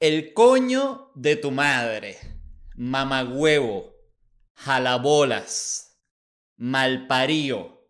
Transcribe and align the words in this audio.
El 0.00 0.32
coño 0.32 1.12
de 1.14 1.36
tu 1.36 1.50
madre, 1.50 2.18
mamagüevo, 2.74 3.92
jalabolas, 4.54 5.98
malparío, 6.56 7.86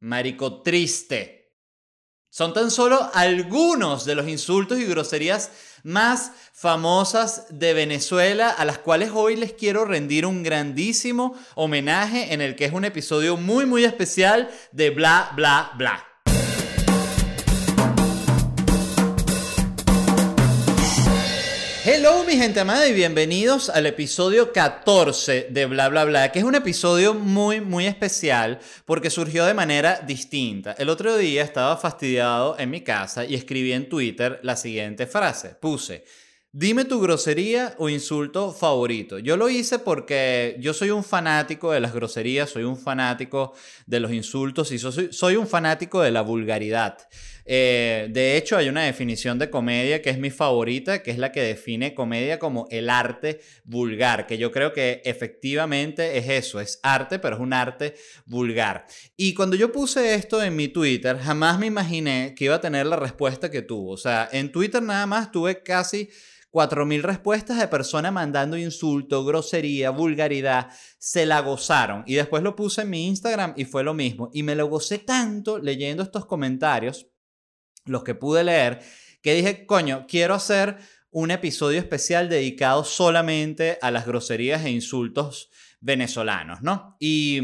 marico 0.00 0.60
triste. 0.60 1.56
Son 2.28 2.52
tan 2.52 2.70
solo 2.70 3.10
algunos 3.14 4.04
de 4.04 4.16
los 4.16 4.28
insultos 4.28 4.78
y 4.78 4.84
groserías 4.84 5.50
más 5.82 6.32
famosas 6.52 7.46
de 7.48 7.72
Venezuela 7.72 8.50
a 8.50 8.66
las 8.66 8.76
cuales 8.76 9.12
hoy 9.14 9.36
les 9.36 9.54
quiero 9.54 9.86
rendir 9.86 10.26
un 10.26 10.42
grandísimo 10.42 11.34
homenaje 11.54 12.34
en 12.34 12.42
el 12.42 12.54
que 12.54 12.66
es 12.66 12.72
un 12.74 12.84
episodio 12.84 13.38
muy 13.38 13.64
muy 13.64 13.86
especial 13.86 14.50
de 14.72 14.90
Bla 14.90 15.32
Bla 15.34 15.72
Bla. 15.78 16.05
Hello 21.88 22.24
mi 22.24 22.32
gente 22.32 22.58
amada 22.58 22.88
y 22.88 22.92
bienvenidos 22.92 23.70
al 23.70 23.86
episodio 23.86 24.52
14 24.52 25.46
de 25.50 25.66
Bla 25.66 25.88
Bla 25.88 26.04
Bla, 26.04 26.32
que 26.32 26.40
es 26.40 26.44
un 26.44 26.56
episodio 26.56 27.14
muy 27.14 27.60
muy 27.60 27.86
especial 27.86 28.58
porque 28.84 29.08
surgió 29.08 29.46
de 29.46 29.54
manera 29.54 30.00
distinta. 30.04 30.72
El 30.72 30.88
otro 30.88 31.16
día 31.16 31.44
estaba 31.44 31.76
fastidiado 31.76 32.58
en 32.58 32.70
mi 32.70 32.80
casa 32.80 33.24
y 33.24 33.36
escribí 33.36 33.70
en 33.70 33.88
Twitter 33.88 34.40
la 34.42 34.56
siguiente 34.56 35.06
frase. 35.06 35.50
Puse, 35.50 36.02
Dime 36.58 36.86
tu 36.86 37.00
grosería 37.02 37.74
o 37.76 37.90
insulto 37.90 38.50
favorito. 38.50 39.18
Yo 39.18 39.36
lo 39.36 39.50
hice 39.50 39.78
porque 39.78 40.56
yo 40.58 40.72
soy 40.72 40.88
un 40.88 41.04
fanático 41.04 41.70
de 41.70 41.80
las 41.80 41.92
groserías, 41.92 42.48
soy 42.48 42.64
un 42.64 42.78
fanático 42.78 43.52
de 43.84 44.00
los 44.00 44.10
insultos 44.10 44.72
y 44.72 44.78
soy, 44.78 45.12
soy 45.12 45.36
un 45.36 45.46
fanático 45.46 46.00
de 46.00 46.10
la 46.12 46.22
vulgaridad. 46.22 46.96
Eh, 47.48 48.08
de 48.10 48.36
hecho, 48.36 48.56
hay 48.56 48.68
una 48.68 48.82
definición 48.82 49.38
de 49.38 49.50
comedia 49.50 50.02
que 50.02 50.10
es 50.10 50.18
mi 50.18 50.30
favorita, 50.30 51.02
que 51.02 51.12
es 51.12 51.18
la 51.18 51.30
que 51.30 51.42
define 51.42 51.94
comedia 51.94 52.40
como 52.40 52.66
el 52.70 52.90
arte 52.90 53.40
vulgar, 53.64 54.26
que 54.26 54.36
yo 54.36 54.50
creo 54.50 54.72
que 54.72 55.00
efectivamente 55.04 56.18
es 56.18 56.28
eso, 56.28 56.60
es 56.60 56.80
arte, 56.82 57.20
pero 57.20 57.36
es 57.36 57.42
un 57.42 57.52
arte 57.52 57.94
vulgar. 58.26 58.86
Y 59.16 59.34
cuando 59.34 59.54
yo 59.54 59.70
puse 59.70 60.14
esto 60.14 60.42
en 60.42 60.56
mi 60.56 60.68
Twitter, 60.68 61.18
jamás 61.18 61.58
me 61.60 61.66
imaginé 61.66 62.34
que 62.36 62.46
iba 62.46 62.56
a 62.56 62.60
tener 62.60 62.86
la 62.86 62.96
respuesta 62.96 63.50
que 63.50 63.62
tuvo. 63.62 63.92
O 63.92 63.96
sea, 63.96 64.28
en 64.32 64.50
Twitter 64.50 64.82
nada 64.82 65.06
más 65.06 65.30
tuve 65.30 65.62
casi 65.62 66.10
4.000 66.56 67.02
respuestas 67.02 67.58
de 67.58 67.68
personas 67.68 68.12
mandando 68.12 68.56
insulto, 68.56 69.24
grosería, 69.24 69.90
vulgaridad. 69.90 70.70
Se 70.98 71.26
la 71.26 71.40
gozaron. 71.40 72.02
Y 72.06 72.14
después 72.14 72.42
lo 72.42 72.56
puse 72.56 72.82
en 72.82 72.90
mi 72.90 73.06
Instagram 73.06 73.52
y 73.56 73.66
fue 73.66 73.84
lo 73.84 73.92
mismo. 73.92 74.30
Y 74.32 74.42
me 74.42 74.54
lo 74.54 74.66
gocé 74.66 74.98
tanto 74.98 75.58
leyendo 75.58 76.02
estos 76.02 76.24
comentarios, 76.24 77.06
los 77.86 78.04
que 78.04 78.14
pude 78.14 78.44
leer, 78.44 78.80
que 79.22 79.34
dije, 79.34 79.66
coño, 79.66 80.06
quiero 80.08 80.34
hacer 80.34 80.78
un 81.10 81.30
episodio 81.30 81.78
especial 81.78 82.28
dedicado 82.28 82.84
solamente 82.84 83.78
a 83.80 83.90
las 83.90 84.06
groserías 84.06 84.64
e 84.64 84.70
insultos 84.70 85.50
venezolanos, 85.80 86.62
¿no? 86.62 86.96
Y 87.00 87.40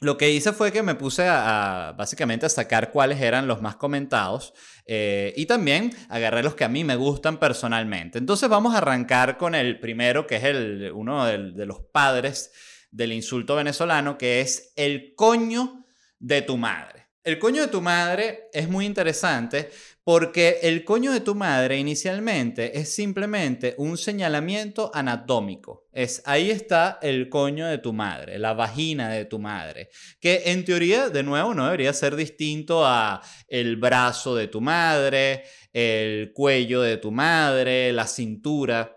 lo 0.00 0.18
que 0.18 0.32
hice 0.32 0.52
fue 0.52 0.72
que 0.72 0.82
me 0.82 0.96
puse 0.96 1.28
a, 1.28 1.94
básicamente 1.96 2.44
a 2.44 2.48
sacar 2.48 2.90
cuáles 2.90 3.20
eran 3.20 3.46
los 3.46 3.62
más 3.62 3.76
comentados 3.76 4.52
eh, 4.84 5.32
y 5.36 5.46
también 5.46 5.94
agarré 6.08 6.42
los 6.42 6.56
que 6.56 6.64
a 6.64 6.68
mí 6.68 6.82
me 6.82 6.96
gustan 6.96 7.38
personalmente. 7.38 8.18
Entonces 8.18 8.48
vamos 8.48 8.74
a 8.74 8.78
arrancar 8.78 9.38
con 9.38 9.54
el 9.54 9.78
primero, 9.78 10.26
que 10.26 10.36
es 10.36 10.44
el, 10.44 10.90
uno 10.92 11.26
de 11.26 11.66
los 11.66 11.82
padres 11.92 12.50
del 12.90 13.12
insulto 13.12 13.54
venezolano, 13.54 14.18
que 14.18 14.40
es 14.40 14.72
el 14.74 15.14
coño 15.14 15.84
de 16.18 16.42
tu 16.42 16.56
madre. 16.56 17.01
El 17.24 17.38
coño 17.38 17.62
de 17.62 17.68
tu 17.68 17.80
madre 17.80 18.48
es 18.52 18.68
muy 18.68 18.84
interesante 18.84 19.70
porque 20.02 20.58
el 20.62 20.84
coño 20.84 21.12
de 21.12 21.20
tu 21.20 21.36
madre 21.36 21.78
inicialmente 21.78 22.76
es 22.80 22.92
simplemente 22.92 23.76
un 23.78 23.96
señalamiento 23.96 24.90
anatómico. 24.92 25.86
Es 25.92 26.20
ahí 26.24 26.50
está 26.50 26.98
el 27.00 27.28
coño 27.28 27.68
de 27.68 27.78
tu 27.78 27.92
madre, 27.92 28.40
la 28.40 28.54
vagina 28.54 29.08
de 29.08 29.24
tu 29.24 29.38
madre, 29.38 29.90
que 30.20 30.42
en 30.46 30.64
teoría 30.64 31.10
de 31.10 31.22
nuevo 31.22 31.54
no 31.54 31.66
debería 31.66 31.92
ser 31.92 32.16
distinto 32.16 32.84
a 32.84 33.22
el 33.46 33.76
brazo 33.76 34.34
de 34.34 34.48
tu 34.48 34.60
madre, 34.60 35.44
el 35.72 36.32
cuello 36.32 36.82
de 36.82 36.96
tu 36.96 37.12
madre, 37.12 37.92
la 37.92 38.08
cintura 38.08 38.96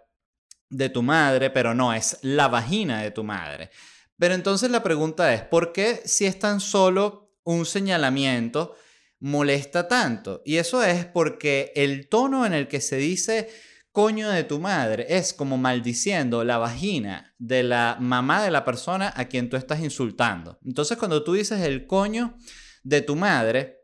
de 0.68 0.90
tu 0.90 1.04
madre, 1.04 1.52
pero 1.52 1.76
no, 1.76 1.94
es 1.94 2.18
la 2.24 2.48
vagina 2.48 3.04
de 3.04 3.12
tu 3.12 3.24
madre. 3.24 3.70
Pero 4.18 4.34
entonces 4.34 4.72
la 4.72 4.82
pregunta 4.82 5.32
es, 5.32 5.44
¿por 5.44 5.72
qué 5.72 6.02
si 6.06 6.26
es 6.26 6.40
tan 6.40 6.60
solo 6.60 7.25
un 7.46 7.66
señalamiento 7.66 8.76
molesta 9.20 9.88
tanto. 9.88 10.42
Y 10.46 10.58
eso 10.58 10.84
es 10.84 11.06
porque 11.06 11.72
el 11.76 12.10
tono 12.10 12.46
en 12.46 12.54
el 12.54 12.68
que 12.68 12.82
se 12.82 12.98
dice 12.98 13.50
coño 13.94 14.30
de 14.30 14.44
tu 14.44 14.60
madre 14.60 15.06
es 15.08 15.34
como 15.34 15.58
maldiciendo 15.58 16.44
la 16.44 16.58
vagina 16.58 17.34
de 17.38 17.64
la 17.64 17.98
mamá 18.02 18.44
de 18.44 18.52
la 18.52 18.66
persona 18.66 19.14
a 19.16 19.30
quien 19.30 19.50
tú 19.50 19.56
estás 19.56 19.80
insultando. 19.80 20.60
Entonces 20.66 20.98
cuando 20.98 21.24
tú 21.24 21.32
dices 21.32 21.62
el 21.62 21.88
coño 21.88 22.36
de 22.84 23.02
tu 23.02 23.16
madre, 23.16 23.80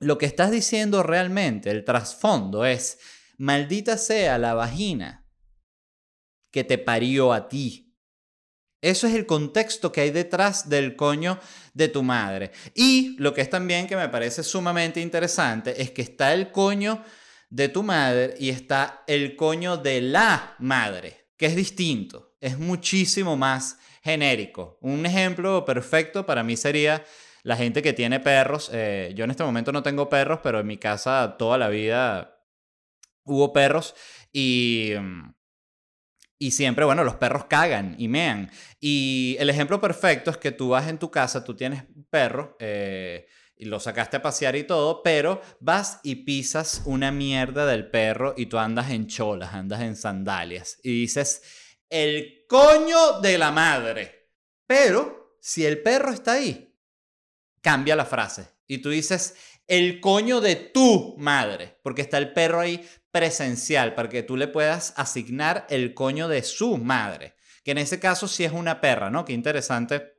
lo 0.00 0.18
que 0.18 0.26
estás 0.26 0.50
diciendo 0.50 1.04
realmente, 1.04 1.70
el 1.70 1.84
trasfondo 1.84 2.66
es, 2.66 2.98
maldita 3.38 3.98
sea 3.98 4.36
la 4.38 4.54
vagina 4.54 5.26
que 6.50 6.64
te 6.64 6.76
parió 6.76 7.32
a 7.32 7.48
ti. 7.48 7.85
Eso 8.86 9.08
es 9.08 9.14
el 9.14 9.26
contexto 9.26 9.90
que 9.90 10.02
hay 10.02 10.10
detrás 10.12 10.68
del 10.68 10.94
coño 10.94 11.40
de 11.74 11.88
tu 11.88 12.04
madre. 12.04 12.52
Y 12.72 13.16
lo 13.18 13.34
que 13.34 13.40
es 13.40 13.50
también 13.50 13.88
que 13.88 13.96
me 13.96 14.08
parece 14.08 14.44
sumamente 14.44 15.00
interesante 15.00 15.82
es 15.82 15.90
que 15.90 16.02
está 16.02 16.32
el 16.32 16.52
coño 16.52 17.02
de 17.50 17.68
tu 17.68 17.82
madre 17.82 18.34
y 18.38 18.50
está 18.50 19.02
el 19.08 19.34
coño 19.34 19.76
de 19.76 20.02
la 20.02 20.54
madre, 20.60 21.30
que 21.36 21.46
es 21.46 21.56
distinto, 21.56 22.36
es 22.40 22.60
muchísimo 22.60 23.36
más 23.36 23.76
genérico. 24.04 24.78
Un 24.80 25.04
ejemplo 25.04 25.64
perfecto 25.64 26.24
para 26.24 26.44
mí 26.44 26.56
sería 26.56 27.04
la 27.42 27.56
gente 27.56 27.82
que 27.82 27.92
tiene 27.92 28.20
perros. 28.20 28.70
Eh, 28.72 29.12
yo 29.16 29.24
en 29.24 29.32
este 29.32 29.42
momento 29.42 29.72
no 29.72 29.82
tengo 29.82 30.08
perros, 30.08 30.38
pero 30.44 30.60
en 30.60 30.66
mi 30.68 30.78
casa 30.78 31.34
toda 31.36 31.58
la 31.58 31.68
vida 31.70 32.40
hubo 33.24 33.52
perros 33.52 33.96
y 34.32 34.92
mm, 34.96 35.35
y 36.38 36.50
siempre, 36.50 36.84
bueno, 36.84 37.04
los 37.04 37.16
perros 37.16 37.46
cagan 37.46 37.94
y 37.98 38.08
mean. 38.08 38.50
Y 38.80 39.36
el 39.38 39.50
ejemplo 39.50 39.80
perfecto 39.80 40.30
es 40.30 40.36
que 40.36 40.52
tú 40.52 40.70
vas 40.70 40.88
en 40.88 40.98
tu 40.98 41.10
casa, 41.10 41.44
tú 41.44 41.56
tienes 41.56 41.84
perro, 42.10 42.56
eh, 42.60 43.26
y 43.56 43.64
lo 43.64 43.80
sacaste 43.80 44.18
a 44.18 44.22
pasear 44.22 44.54
y 44.54 44.64
todo, 44.64 45.02
pero 45.02 45.40
vas 45.60 46.00
y 46.02 46.16
pisas 46.16 46.82
una 46.84 47.10
mierda 47.10 47.64
del 47.64 47.90
perro 47.90 48.34
y 48.36 48.46
tú 48.46 48.58
andas 48.58 48.90
en 48.90 49.06
cholas, 49.06 49.54
andas 49.54 49.80
en 49.80 49.96
sandalias. 49.96 50.78
Y 50.82 51.00
dices, 51.00 51.42
el 51.88 52.44
coño 52.48 53.20
de 53.20 53.38
la 53.38 53.50
madre. 53.50 54.30
Pero 54.66 55.38
si 55.40 55.64
el 55.64 55.82
perro 55.82 56.12
está 56.12 56.32
ahí, 56.32 56.74
cambia 57.62 57.96
la 57.96 58.04
frase. 58.04 58.48
Y 58.66 58.78
tú 58.78 58.90
dices, 58.90 59.36
el 59.66 60.00
coño 60.00 60.40
de 60.40 60.56
tu 60.56 61.16
madre, 61.18 61.78
porque 61.82 62.02
está 62.02 62.18
el 62.18 62.32
perro 62.32 62.60
ahí 62.60 62.86
presencial 63.16 63.94
para 63.94 64.10
que 64.10 64.22
tú 64.22 64.36
le 64.36 64.46
puedas 64.46 64.92
asignar 64.94 65.66
el 65.70 65.94
coño 65.94 66.28
de 66.28 66.42
su 66.42 66.76
madre, 66.76 67.34
que 67.64 67.70
en 67.70 67.78
ese 67.78 67.98
caso 67.98 68.28
sí 68.28 68.44
es 68.44 68.52
una 68.52 68.78
perra, 68.78 69.08
¿no? 69.08 69.24
Qué 69.24 69.32
interesante, 69.32 70.18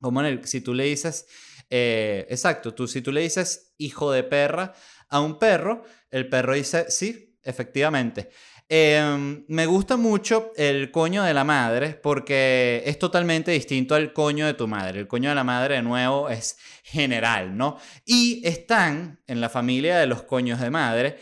como 0.00 0.20
en 0.20 0.26
el, 0.26 0.46
si 0.46 0.60
tú 0.60 0.72
le 0.72 0.84
dices, 0.84 1.26
eh, 1.70 2.28
exacto, 2.30 2.72
tú 2.72 2.86
si 2.86 3.02
tú 3.02 3.10
le 3.10 3.22
dices 3.22 3.74
hijo 3.78 4.12
de 4.12 4.22
perra 4.22 4.74
a 5.08 5.18
un 5.18 5.40
perro, 5.40 5.82
el 6.08 6.28
perro 6.28 6.54
dice, 6.54 6.88
sí, 6.88 7.36
efectivamente. 7.42 8.30
Em, 8.68 9.44
me 9.48 9.66
gusta 9.66 9.96
mucho 9.96 10.52
el 10.56 10.92
coño 10.92 11.24
de 11.24 11.34
la 11.34 11.42
madre 11.42 11.94
porque 12.00 12.84
es 12.86 12.96
totalmente 13.00 13.50
distinto 13.50 13.96
al 13.96 14.12
coño 14.12 14.46
de 14.46 14.54
tu 14.54 14.68
madre. 14.68 15.00
El 15.00 15.08
coño 15.08 15.30
de 15.30 15.34
la 15.34 15.42
madre, 15.42 15.74
de 15.74 15.82
nuevo, 15.82 16.30
es 16.30 16.56
general, 16.84 17.56
¿no? 17.56 17.78
Y 18.06 18.40
están 18.46 19.20
en 19.26 19.40
la 19.40 19.48
familia 19.48 19.98
de 19.98 20.06
los 20.06 20.22
coños 20.22 20.60
de 20.60 20.70
madre 20.70 21.18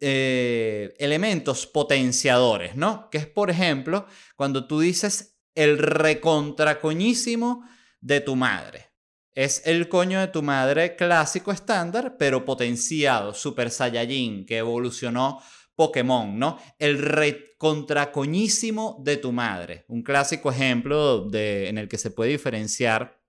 eh, 0.00 0.94
elementos 0.98 1.66
potenciadores, 1.66 2.76
¿no? 2.76 3.08
Que 3.10 3.18
es, 3.18 3.26
por 3.26 3.50
ejemplo, 3.50 4.06
cuando 4.36 4.66
tú 4.66 4.80
dices 4.80 5.38
el 5.54 5.78
recontracoñísimo 5.78 7.64
de 8.00 8.20
tu 8.20 8.36
madre. 8.36 8.86
Es 9.32 9.62
el 9.66 9.88
coño 9.88 10.20
de 10.20 10.28
tu 10.28 10.42
madre 10.42 10.94
clásico 10.94 11.50
estándar, 11.50 12.16
pero 12.16 12.44
potenciado, 12.44 13.34
Super 13.34 13.70
Saiyajin, 13.70 14.46
que 14.46 14.58
evolucionó 14.58 15.40
Pokémon, 15.74 16.38
¿no? 16.38 16.58
El 16.78 16.98
recontracoñísimo 16.98 19.00
de 19.04 19.16
tu 19.16 19.32
madre. 19.32 19.84
Un 19.88 20.02
clásico 20.02 20.50
ejemplo 20.50 21.22
de, 21.22 21.68
en 21.68 21.78
el 21.78 21.88
que 21.88 21.98
se 21.98 22.10
puede 22.10 22.30
diferenciar 22.30 23.20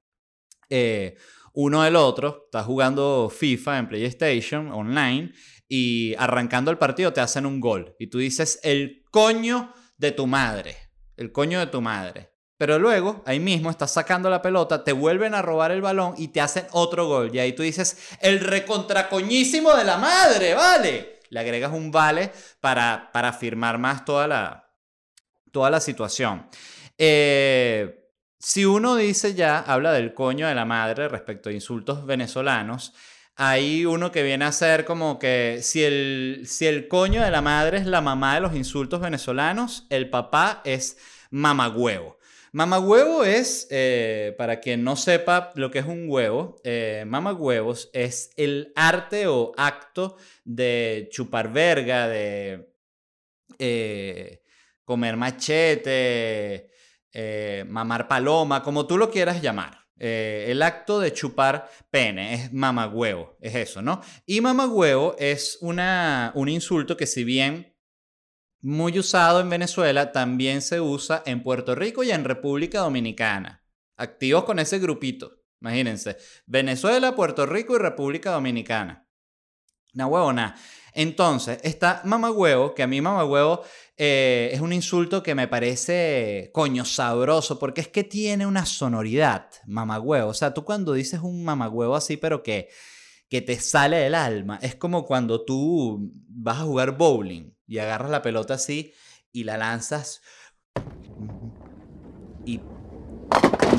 eh, 0.70 1.16
uno 1.54 1.84
del 1.84 1.96
otro. 1.96 2.44
Estás 2.46 2.66
jugando 2.66 3.32
FIFA 3.36 3.80
en 3.80 3.88
PlayStation 3.88 4.72
online 4.72 5.32
y 5.70 6.16
arrancando 6.18 6.72
el 6.72 6.80
partido 6.80 7.14
te 7.14 7.22
hacen 7.22 7.46
un 7.46 7.62
gol 7.62 7.96
y 8.00 8.08
tú 8.08 8.18
dices 8.18 8.60
el 8.64 9.06
coño 9.12 9.72
de 9.98 10.12
tu 10.12 10.28
madre, 10.28 10.76
el 11.16 11.32
coño 11.32 11.60
de 11.60 11.68
tu 11.68 11.80
madre. 11.80 12.34
Pero 12.58 12.78
luego, 12.78 13.24
ahí 13.26 13.40
mismo, 13.40 13.70
estás 13.70 13.94
sacando 13.94 14.30
la 14.30 14.42
pelota, 14.42 14.84
te 14.84 14.92
vuelven 14.92 15.34
a 15.34 15.42
robar 15.42 15.72
el 15.72 15.82
balón 15.82 16.16
y 16.18 16.30
te 16.30 16.42
hacen 16.42 16.66
otro 16.72 17.08
gol. 17.08 17.34
Y 17.34 17.40
ahí 17.40 17.54
tú 17.54 17.64
dices, 17.64 18.10
el 18.20 18.42
recontracoñísimo 18.42 19.74
de 19.76 19.86
la 19.86 19.98
madre, 19.98 20.56
¿vale? 20.56 21.20
Le 21.30 21.40
agregas 21.40 21.72
un 21.72 21.90
vale 21.90 22.34
para, 22.60 23.12
para 23.14 23.30
afirmar 23.30 23.78
más 23.78 24.04
toda 24.04 24.28
la, 24.28 24.74
toda 25.54 25.70
la 25.70 25.80
situación. 25.80 26.50
Eh, 26.98 28.12
si 28.40 28.66
uno 28.66 28.98
dice 28.98 29.36
ya, 29.36 29.60
habla 29.60 29.94
del 29.94 30.14
coño 30.14 30.48
de 30.48 30.56
la 30.56 30.66
madre 30.66 31.08
respecto 31.08 31.48
a 31.48 31.54
insultos 31.54 32.06
venezolanos, 32.06 32.94
hay 33.42 33.86
uno 33.86 34.12
que 34.12 34.22
viene 34.22 34.44
a 34.44 34.52
ser 34.52 34.84
como 34.84 35.18
que 35.18 35.60
si 35.62 35.82
el, 35.82 36.44
si 36.46 36.68
el 36.68 36.90
coño 36.90 37.24
de 37.24 37.32
la 37.32 37.42
madre 37.42 37.78
es 37.78 37.86
la 37.86 38.02
mamá 38.02 38.36
de 38.36 38.42
los 38.42 38.54
insultos 38.54 39.00
venezolanos, 39.00 39.88
el 39.90 40.10
papá 40.10 40.62
es 40.66 40.98
mamagüevo. 41.32 42.18
Mamagüevo 42.52 43.24
es, 43.24 43.66
eh, 43.72 44.36
para 44.38 44.60
quien 44.60 44.84
no 44.84 44.98
sepa 44.98 45.54
lo 45.56 45.72
que 45.72 45.80
es 45.80 45.86
un 45.86 46.10
huevo, 46.10 46.60
eh, 46.66 47.06
es 47.94 48.32
el 48.36 48.74
arte 48.76 49.28
o 49.28 49.54
acto 49.56 50.18
de 50.44 51.08
chupar 51.10 51.54
verga, 51.54 52.10
de 52.10 52.74
eh, 53.58 54.44
comer 54.84 55.16
machete, 55.16 56.72
eh, 57.14 57.64
mamar 57.70 58.10
paloma, 58.10 58.62
como 58.64 58.86
tú 58.86 58.98
lo 58.98 59.10
quieras 59.10 59.42
llamar. 59.42 59.79
Eh, 60.00 60.46
el 60.48 60.62
acto 60.62 61.00
de 61.00 61.12
chupar 61.12 61.70
pene 61.92 62.34
es 62.34 62.54
mamagüevo, 62.54 63.38
es 63.42 63.54
eso, 63.56 63.82
¿no? 63.82 64.02
Y 64.26 64.40
mamagüevo 64.40 65.16
es 65.20 65.58
una, 65.62 66.32
un 66.36 66.48
insulto 66.48 66.96
que 66.96 67.06
si 67.06 67.26
bien 67.26 67.76
muy 68.62 68.98
usado 68.98 69.42
en 69.42 69.50
Venezuela, 69.50 70.12
también 70.12 70.62
se 70.62 70.82
usa 70.82 71.24
en 71.26 71.44
Puerto 71.44 71.76
Rico 71.76 72.04
y 72.04 72.12
en 72.12 72.24
República 72.24 72.80
Dominicana. 72.80 73.64
Activos 73.98 74.46
con 74.46 74.60
ese 74.60 74.80
grupito, 74.80 75.44
imagínense. 75.62 76.18
Venezuela, 76.46 77.16
Puerto 77.16 77.46
Rico 77.46 77.76
y 77.76 77.80
República 77.80 78.32
Dominicana. 78.32 79.09
Una 79.94 80.08
huevona. 80.08 80.56
Entonces, 80.94 81.60
está 81.64 82.02
mamagüevo, 82.04 82.74
que 82.74 82.84
a 82.84 82.88
mí 82.88 83.02
mamagüevo 83.02 83.64
eh, 83.98 84.50
es 84.54 84.62
un 84.62 84.74
insulto 84.74 85.22
que 85.24 85.36
me 85.36 85.48
parece 85.48 86.50
coño 86.54 86.86
sabroso, 86.86 87.60
porque 87.60 87.82
es 87.82 87.88
que 87.88 88.04
tiene 88.04 88.46
una 88.46 88.66
sonoridad, 88.66 89.50
mamagüevo. 89.66 90.30
O 90.30 90.34
sea, 90.34 90.54
tú 90.54 90.64
cuando 90.64 90.94
dices 90.94 91.22
un 91.22 91.44
mamagüevo 91.44 91.96
así, 91.96 92.18
pero 92.18 92.44
que, 92.44 92.70
que 93.30 93.42
te 93.42 93.60
sale 93.60 93.98
del 93.98 94.16
alma, 94.16 94.60
es 94.62 94.76
como 94.76 95.06
cuando 95.06 95.46
tú 95.46 96.12
vas 96.28 96.60
a 96.60 96.64
jugar 96.64 96.98
bowling 96.98 97.56
y 97.68 97.78
agarras 97.78 98.12
la 98.12 98.22
pelota 98.22 98.56
así 98.56 98.94
y 99.32 99.44
la 99.44 99.58
lanzas 99.58 100.22
y 102.46 102.60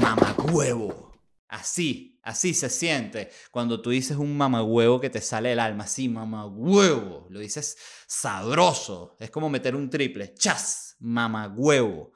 mamagüevo. 0.01 1.11
Así, 1.49 2.10
así 2.23 2.55
se 2.55 2.71
siente 2.71 3.31
cuando 3.51 3.81
tú 3.81 3.91
dices 3.91 4.17
un 4.17 4.37
mamagüevo 4.37 5.01
que 5.01 5.11
te 5.11 5.21
sale 5.21 5.51
del 5.51 5.61
alma. 5.61 5.85
Así, 5.85 6.09
mamagüevo. 6.09 7.27
Lo 7.31 7.41
dices 7.41 7.77
sabroso. 8.07 9.17
Es 9.19 9.31
como 9.31 9.49
meter 9.49 9.75
un 9.75 9.91
triple. 9.91 10.35
¡Chas! 10.35 10.97
Mamagüevo. 11.01 12.13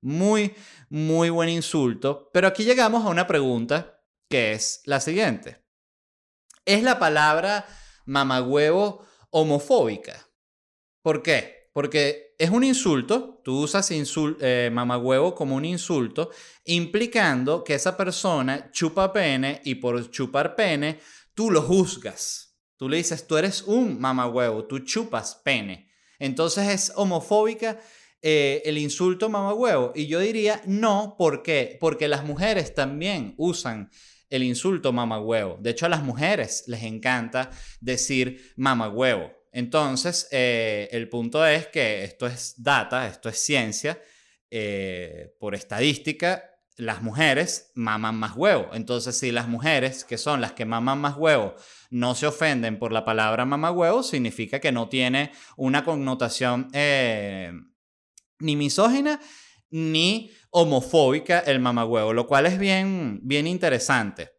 Muy, 0.00 0.54
muy 0.88 1.30
buen 1.30 1.48
insulto. 1.48 2.30
Pero 2.32 2.48
aquí 2.48 2.64
llegamos 2.64 3.04
a 3.04 3.10
una 3.10 3.26
pregunta 3.26 4.00
que 4.28 4.52
es 4.52 4.82
la 4.84 5.00
siguiente. 5.00 5.64
¿Es 6.64 6.82
la 6.82 6.98
palabra 6.98 7.66
mamagüevo 8.06 9.06
homofóbica? 9.30 10.28
¿Por 11.02 11.22
qué? 11.22 11.63
Porque 11.74 12.36
es 12.38 12.50
un 12.50 12.62
insulto, 12.62 13.40
tú 13.42 13.62
usas 13.62 13.90
insul 13.90 14.38
eh, 14.40 14.70
mamagüevo 14.72 15.34
como 15.34 15.56
un 15.56 15.64
insulto, 15.64 16.30
implicando 16.66 17.64
que 17.64 17.74
esa 17.74 17.96
persona 17.96 18.70
chupa 18.70 19.12
pene 19.12 19.60
y 19.64 19.74
por 19.74 20.08
chupar 20.08 20.54
pene 20.54 21.00
tú 21.34 21.50
lo 21.50 21.60
juzgas. 21.62 22.56
Tú 22.76 22.88
le 22.88 22.98
dices, 22.98 23.26
tú 23.26 23.36
eres 23.36 23.62
un 23.62 24.00
mamagüevo, 24.00 24.66
tú 24.66 24.78
chupas 24.78 25.40
pene. 25.44 25.90
Entonces 26.20 26.68
es 26.68 26.92
homofóbica 26.94 27.80
eh, 28.22 28.62
el 28.64 28.78
insulto 28.78 29.28
mamagüevo. 29.28 29.90
Y 29.96 30.06
yo 30.06 30.20
diría 30.20 30.62
no, 30.66 31.16
¿por 31.18 31.42
qué? 31.42 31.76
Porque 31.80 32.06
las 32.06 32.22
mujeres 32.24 32.72
también 32.72 33.34
usan 33.36 33.90
el 34.30 34.44
insulto 34.44 34.92
mamagüevo. 34.92 35.58
De 35.60 35.70
hecho, 35.70 35.86
a 35.86 35.88
las 35.88 36.04
mujeres 36.04 36.62
les 36.68 36.84
encanta 36.84 37.50
decir 37.80 38.52
mamagüevo. 38.56 39.32
Entonces, 39.54 40.26
eh, 40.32 40.88
el 40.90 41.08
punto 41.08 41.46
es 41.46 41.68
que 41.68 42.02
esto 42.02 42.26
es 42.26 42.60
data, 42.60 43.06
esto 43.06 43.28
es 43.28 43.38
ciencia. 43.38 44.02
Eh, 44.50 45.32
por 45.38 45.54
estadística, 45.54 46.42
las 46.76 47.02
mujeres 47.02 47.70
maman 47.76 48.16
más 48.16 48.34
huevo. 48.34 48.70
Entonces, 48.72 49.16
si 49.16 49.30
las 49.30 49.46
mujeres, 49.46 50.04
que 50.04 50.18
son 50.18 50.40
las 50.40 50.52
que 50.52 50.64
maman 50.64 51.00
más 51.00 51.16
huevo, 51.16 51.54
no 51.90 52.16
se 52.16 52.26
ofenden 52.26 52.80
por 52.80 52.90
la 52.90 53.04
palabra 53.04 53.44
huevo, 53.70 54.02
significa 54.02 54.58
que 54.58 54.72
no 54.72 54.88
tiene 54.88 55.30
una 55.56 55.84
connotación 55.84 56.68
eh, 56.72 57.52
ni 58.40 58.56
misógina 58.56 59.20
ni 59.70 60.32
homofóbica 60.50 61.38
el 61.38 61.60
huevo, 61.84 62.12
lo 62.12 62.26
cual 62.26 62.46
es 62.46 62.58
bien, 62.58 63.20
bien 63.22 63.46
interesante. 63.46 64.32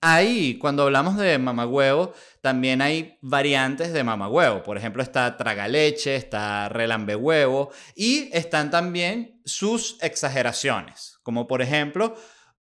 Ahí, 0.00 0.58
cuando 0.58 0.82
hablamos 0.82 1.16
de 1.16 1.38
mamagüevo, 1.38 2.12
también 2.42 2.82
hay 2.82 3.18
variantes 3.22 3.92
de 3.92 4.04
mamagüevo. 4.04 4.62
Por 4.62 4.76
ejemplo, 4.76 5.02
está 5.02 5.36
tragaleche, 5.36 6.16
está 6.16 6.68
relambehuevo 6.68 7.70
y 7.94 8.28
están 8.32 8.70
también 8.70 9.40
sus 9.44 9.96
exageraciones, 10.02 11.18
como 11.22 11.46
por 11.46 11.62
ejemplo 11.62 12.14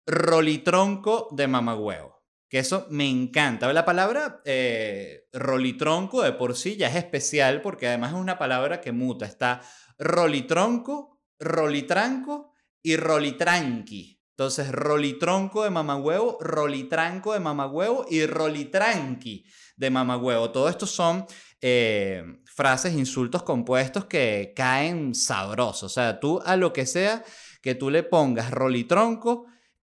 rolitronco 0.06 1.28
de 1.32 1.48
mamagüevo. 1.48 2.24
Que 2.48 2.60
eso 2.60 2.88
me 2.90 3.10
encanta. 3.10 3.72
La 3.74 3.86
palabra 3.86 4.42
eh, 4.46 5.26
rolitronco 5.34 6.22
de 6.22 6.32
por 6.32 6.56
sí 6.56 6.78
ya 6.78 6.88
es 6.88 6.96
especial 6.96 7.62
porque 7.62 7.88
además 7.88 8.14
es 8.14 8.20
una 8.20 8.38
palabra 8.38 8.80
que 8.80 8.92
muta. 8.92 9.26
Está 9.26 9.62
rolitronco, 9.98 11.22
rolitranco 11.40 12.54
y 12.82 12.96
rolitranqui. 12.96 14.15
Entonces, 14.38 14.70
rolitronco 14.70 15.64
de 15.64 15.70
mamagüevo, 15.70 16.38
rolitranco 16.42 17.32
de 17.32 17.40
mamagüevo 17.40 18.06
y 18.10 18.26
rolitranqui 18.26 19.46
de 19.78 19.90
mamagüevo. 19.90 20.52
Todo 20.52 20.68
esto 20.68 20.86
son 20.86 21.26
eh, 21.62 22.22
frases, 22.44 22.94
insultos 22.96 23.44
compuestos 23.44 24.06
que 24.06 24.52
caen 24.54 25.16
sabrosos. 25.16 25.84
O 25.84 25.90
sea, 25.90 26.20
tú 26.20 26.42
a 26.46 26.58
lo 26.58 26.74
que 26.74 26.86
sea 26.86 27.24
que 27.62 27.76
tú 27.76 27.90
le 27.90 28.04
pongas 28.04 28.52
rolitronco, 28.52 29.46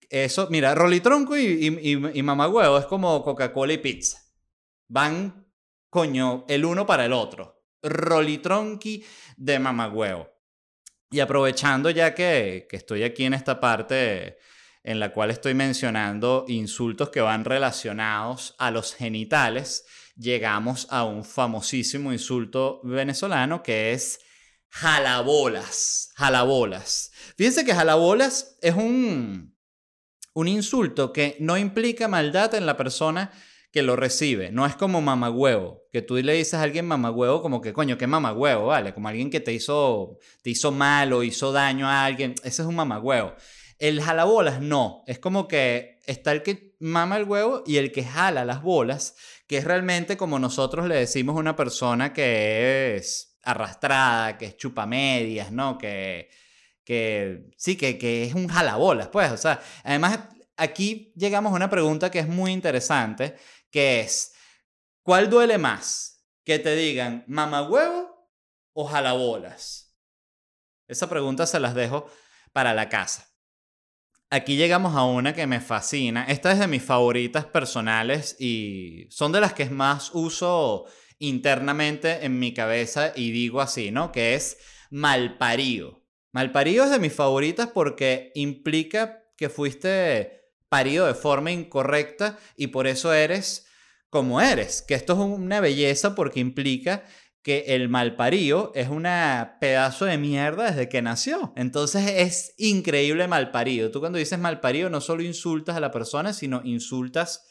eso, 0.08 0.48
mira, 0.50 0.74
rolitronco 0.74 1.36
y, 1.36 1.44
y, 1.44 1.92
y 1.92 2.24
es 2.78 2.86
como 2.86 3.22
Coca-Cola 3.22 3.74
y 3.74 3.78
pizza. 3.78 4.18
Van, 4.88 5.46
coño, 5.90 6.46
el 6.48 6.64
uno 6.64 6.86
para 6.86 7.04
el 7.04 7.12
otro. 7.12 7.60
Rolitronqui 7.82 9.04
de 9.36 9.58
mamagüevo. 9.58 10.37
Y 11.10 11.20
aprovechando 11.20 11.88
ya 11.88 12.14
que, 12.14 12.68
estoy 12.70 13.02
aquí 13.02 13.24
en 13.24 13.34
esta 13.34 13.60
parte 13.60 14.38
en 14.84 15.00
la 15.00 15.12
cual 15.12 15.30
estoy 15.30 15.54
mencionando 15.54 16.44
insultos 16.48 17.10
que 17.10 17.20
van 17.20 17.44
relacionados 17.44 18.54
a 18.58 18.70
los 18.70 18.94
genitales, 18.94 19.86
llegamos 20.16 20.86
a 20.90 21.04
un 21.04 21.24
famosísimo 21.24 22.12
insulto 22.12 22.80
venezolano 22.84 23.62
que 23.62 23.92
es 23.92 24.20
jalabolas. 24.68 26.10
Jalabolas. 26.16 27.10
Fíjense 27.36 27.64
que 27.64 27.74
jalabolas 27.74 28.58
es 28.60 28.74
un, 28.74 29.56
un 30.34 30.48
insulto 30.48 31.12
que 31.12 31.36
no 31.40 31.56
implica 31.56 32.06
maldad 32.06 32.54
en 32.54 32.66
la 32.66 32.76
persona 32.76 33.32
que 33.70 33.82
lo 33.82 33.96
recibe. 33.96 34.50
No 34.50 34.66
es 34.66 34.76
como 34.76 35.00
mamagüevo, 35.00 35.82
que 35.92 36.02
tú 36.02 36.16
le 36.16 36.32
dices 36.32 36.54
a 36.54 36.62
alguien 36.62 36.86
mamagüevo 36.86 37.42
como 37.42 37.60
que, 37.60 37.72
coño, 37.72 37.98
qué 37.98 38.06
mamagüevo, 38.06 38.66
¿vale? 38.66 38.94
Como 38.94 39.08
alguien 39.08 39.30
que 39.30 39.40
te 39.40 39.52
hizo, 39.52 40.18
te 40.42 40.50
hizo 40.50 40.72
mal 40.72 41.12
o 41.12 41.22
hizo 41.22 41.52
daño 41.52 41.86
a 41.86 42.04
alguien. 42.04 42.34
Ese 42.44 42.62
es 42.62 42.68
un 42.68 42.76
mamagüevo. 42.76 43.34
El 43.78 44.00
jalabolas 44.02 44.60
no. 44.60 45.04
Es 45.06 45.18
como 45.18 45.46
que 45.48 46.00
está 46.06 46.32
el 46.32 46.42
que 46.42 46.74
mama 46.80 47.16
el 47.16 47.24
huevo 47.24 47.62
y 47.66 47.76
el 47.76 47.92
que 47.92 48.04
jala 48.04 48.44
las 48.44 48.62
bolas, 48.62 49.14
que 49.46 49.58
es 49.58 49.64
realmente 49.64 50.16
como 50.16 50.38
nosotros 50.38 50.88
le 50.88 50.96
decimos 50.96 51.36
a 51.36 51.40
una 51.40 51.56
persona 51.56 52.12
que 52.12 52.96
es 52.96 53.38
arrastrada, 53.42 54.38
que 54.38 54.46
es 54.46 54.56
chupamedias, 54.56 55.52
¿no? 55.52 55.78
Que, 55.78 56.30
que 56.84 57.50
sí, 57.56 57.76
que, 57.76 57.98
que 57.98 58.24
es 58.24 58.34
un 58.34 58.48
jalabolas, 58.48 59.08
pues. 59.08 59.30
O 59.30 59.36
sea, 59.36 59.60
además 59.84 60.20
aquí 60.58 61.12
llegamos 61.16 61.52
a 61.52 61.56
una 61.56 61.70
pregunta 61.70 62.10
que 62.10 62.18
es 62.18 62.28
muy 62.28 62.52
interesante 62.52 63.36
que 63.70 64.00
es, 64.00 64.32
¿cuál 65.02 65.30
duele 65.30 65.58
más? 65.58 66.24
Que 66.44 66.58
te 66.58 66.74
digan 66.74 67.24
mamagüevo 67.26 68.30
o 68.72 68.86
jalabolas. 68.86 69.96
Esa 70.86 71.08
pregunta 71.08 71.46
se 71.46 71.60
las 71.60 71.74
dejo 71.74 72.10
para 72.52 72.74
la 72.74 72.88
casa. 72.88 73.28
Aquí 74.30 74.56
llegamos 74.56 74.94
a 74.94 75.04
una 75.04 75.34
que 75.34 75.46
me 75.46 75.60
fascina. 75.60 76.24
Esta 76.24 76.52
es 76.52 76.58
de 76.58 76.66
mis 76.66 76.82
favoritas 76.82 77.46
personales 77.46 78.36
y 78.38 79.06
son 79.10 79.32
de 79.32 79.40
las 79.40 79.54
que 79.54 79.66
más 79.70 80.10
uso 80.12 80.86
internamente 81.18 82.24
en 82.24 82.38
mi 82.38 82.52
cabeza 82.52 83.12
y 83.16 83.30
digo 83.30 83.60
así, 83.60 83.90
¿no? 83.90 84.12
Que 84.12 84.34
es 84.34 84.58
malparido. 84.90 86.04
Malparido 86.32 86.84
es 86.84 86.90
de 86.90 86.98
mis 86.98 87.12
favoritas 87.12 87.68
porque 87.68 88.32
implica 88.34 89.24
que 89.36 89.48
fuiste 89.48 90.37
parido 90.68 91.06
de 91.06 91.14
forma 91.14 91.50
incorrecta 91.50 92.38
y 92.56 92.68
por 92.68 92.86
eso 92.86 93.12
eres 93.12 93.66
como 94.10 94.40
eres. 94.40 94.82
Que 94.82 94.94
esto 94.94 95.12
es 95.14 95.18
una 95.18 95.60
belleza 95.60 96.14
porque 96.14 96.40
implica 96.40 97.04
que 97.42 97.64
el 97.68 97.88
malparío 97.88 98.72
es 98.74 98.88
una 98.88 99.56
pedazo 99.60 100.04
de 100.04 100.18
mierda 100.18 100.70
desde 100.70 100.88
que 100.88 101.02
nació. 101.02 101.52
Entonces 101.56 102.12
es 102.16 102.54
increíble 102.58 103.28
malparido. 103.28 103.90
Tú 103.90 104.00
cuando 104.00 104.18
dices 104.18 104.38
malparido 104.38 104.90
no 104.90 105.00
solo 105.00 105.22
insultas 105.22 105.76
a 105.76 105.80
la 105.80 105.90
persona, 105.90 106.32
sino 106.32 106.60
insultas 106.64 107.46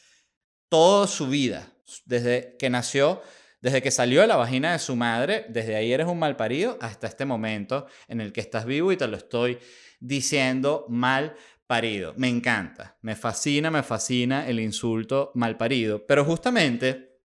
toda 0.69 1.07
su 1.07 1.27
vida. 1.27 1.73
Desde 2.05 2.55
que 2.59 2.69
nació, 2.69 3.21
desde 3.61 3.81
que 3.81 3.91
salió 3.91 4.21
de 4.21 4.27
la 4.27 4.35
vagina 4.35 4.73
de 4.73 4.79
su 4.79 4.95
madre, 4.95 5.45
desde 5.49 5.75
ahí 5.75 5.91
eres 5.91 6.07
un 6.07 6.19
malparido 6.19 6.77
hasta 6.81 7.07
este 7.07 7.25
momento 7.25 7.87
en 8.07 8.21
el 8.21 8.33
que 8.33 8.41
estás 8.41 8.65
vivo 8.65 8.91
y 8.91 8.97
te 8.97 9.07
lo 9.07 9.17
estoy 9.17 9.57
diciendo 9.99 10.85
mal 10.89 11.35
parido. 11.67 12.13
Me 12.17 12.29
encanta, 12.29 12.97
me 13.01 13.15
fascina, 13.15 13.69
me 13.69 13.83
fascina 13.83 14.47
el 14.47 14.59
insulto 14.59 15.31
mal 15.35 15.57
parido. 15.57 16.05
Pero 16.07 16.25
justamente, 16.25 17.19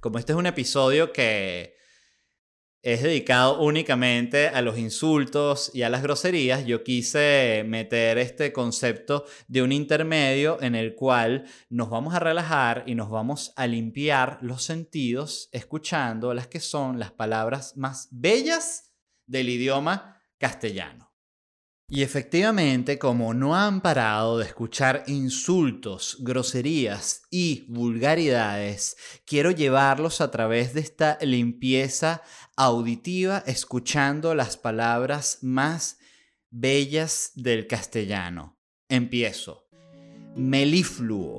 como 0.00 0.18
este 0.18 0.32
es 0.32 0.38
un 0.38 0.46
episodio 0.46 1.12
que 1.12 1.78
es 2.82 3.02
dedicado 3.02 3.60
únicamente 3.60 4.48
a 4.48 4.62
los 4.62 4.78
insultos 4.78 5.70
y 5.74 5.82
a 5.82 5.90
las 5.90 6.02
groserías, 6.02 6.64
yo 6.64 6.84
quise 6.84 7.64
meter 7.66 8.18
este 8.18 8.52
concepto 8.52 9.24
de 9.48 9.62
un 9.62 9.72
intermedio 9.72 10.60
en 10.62 10.74
el 10.74 10.94
cual 10.94 11.44
nos 11.70 11.90
vamos 11.90 12.14
a 12.14 12.20
relajar 12.20 12.84
y 12.86 12.94
nos 12.94 13.10
vamos 13.10 13.52
a 13.56 13.66
limpiar 13.66 14.38
los 14.42 14.62
sentidos 14.62 15.48
escuchando 15.52 16.34
las 16.34 16.46
que 16.46 16.60
son 16.60 16.98
las 16.98 17.10
palabras 17.10 17.76
más 17.76 18.08
bellas 18.12 18.92
del 19.26 19.48
idioma 19.48 20.20
castellano. 20.38 21.07
Y 21.90 22.02
efectivamente, 22.02 22.98
como 22.98 23.32
no 23.32 23.56
han 23.56 23.80
parado 23.80 24.36
de 24.36 24.44
escuchar 24.44 25.04
insultos, 25.06 26.18
groserías 26.20 27.22
y 27.30 27.64
vulgaridades, 27.68 28.98
quiero 29.24 29.52
llevarlos 29.52 30.20
a 30.20 30.30
través 30.30 30.74
de 30.74 30.80
esta 30.80 31.16
limpieza 31.22 32.20
auditiva, 32.56 33.42
escuchando 33.46 34.34
las 34.34 34.58
palabras 34.58 35.38
más 35.40 35.96
bellas 36.50 37.32
del 37.36 37.66
castellano. 37.66 38.58
Empiezo. 38.90 39.66
Melifluo, 40.36 41.38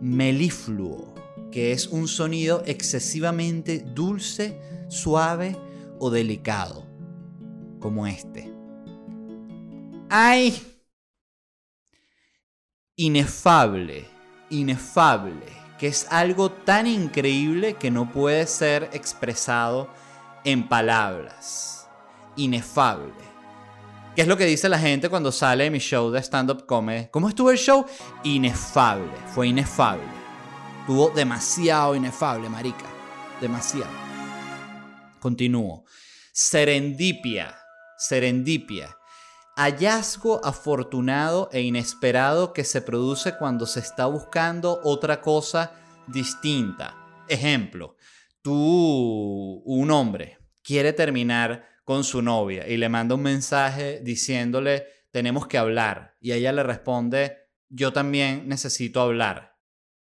melifluo, 0.00 1.12
que 1.50 1.72
es 1.72 1.88
un 1.88 2.06
sonido 2.06 2.62
excesivamente 2.66 3.80
dulce, 3.80 4.60
suave 4.88 5.56
o 5.98 6.08
delicado, 6.08 6.86
como 7.80 8.06
este. 8.06 8.57
¡Ay! 10.10 10.64
Inefable, 12.96 14.08
inefable, 14.48 15.46
que 15.78 15.88
es 15.88 16.06
algo 16.10 16.50
tan 16.50 16.86
increíble 16.86 17.74
que 17.74 17.90
no 17.90 18.10
puede 18.10 18.46
ser 18.46 18.88
expresado 18.92 19.92
en 20.44 20.66
palabras. 20.66 21.88
Inefable. 22.36 23.12
¿Qué 24.16 24.22
es 24.22 24.28
lo 24.28 24.36
que 24.36 24.46
dice 24.46 24.68
la 24.68 24.78
gente 24.78 25.10
cuando 25.10 25.30
sale 25.30 25.64
de 25.64 25.70
mi 25.70 25.78
show 25.78 26.10
de 26.10 26.20
stand-up 26.20 26.64
comedy? 26.66 27.08
¿Cómo 27.10 27.28
estuvo 27.28 27.50
el 27.50 27.58
show? 27.58 27.84
Inefable, 28.24 29.12
fue 29.34 29.48
inefable. 29.48 30.02
Estuvo 30.80 31.10
demasiado 31.10 31.94
inefable, 31.94 32.48
marica. 32.48 32.86
Demasiado. 33.40 33.92
Continúo. 35.20 35.84
Serendipia, 36.32 37.54
serendipia 37.98 38.97
hallazgo 39.58 40.40
afortunado 40.44 41.50
e 41.52 41.62
inesperado 41.62 42.52
que 42.52 42.62
se 42.62 42.80
produce 42.80 43.36
cuando 43.36 43.66
se 43.66 43.80
está 43.80 44.06
buscando 44.06 44.80
otra 44.84 45.20
cosa 45.20 45.72
distinta. 46.06 46.96
Ejemplo, 47.28 47.96
tú, 48.40 49.60
un 49.66 49.90
hombre, 49.90 50.38
quiere 50.62 50.92
terminar 50.92 51.66
con 51.82 52.04
su 52.04 52.22
novia 52.22 52.68
y 52.68 52.76
le 52.76 52.88
manda 52.88 53.16
un 53.16 53.22
mensaje 53.22 54.00
diciéndole, 54.00 54.86
tenemos 55.10 55.48
que 55.48 55.58
hablar. 55.58 56.16
Y 56.20 56.32
ella 56.32 56.52
le 56.52 56.62
responde, 56.62 57.36
yo 57.68 57.92
también 57.92 58.46
necesito 58.46 59.00
hablar. 59.00 59.56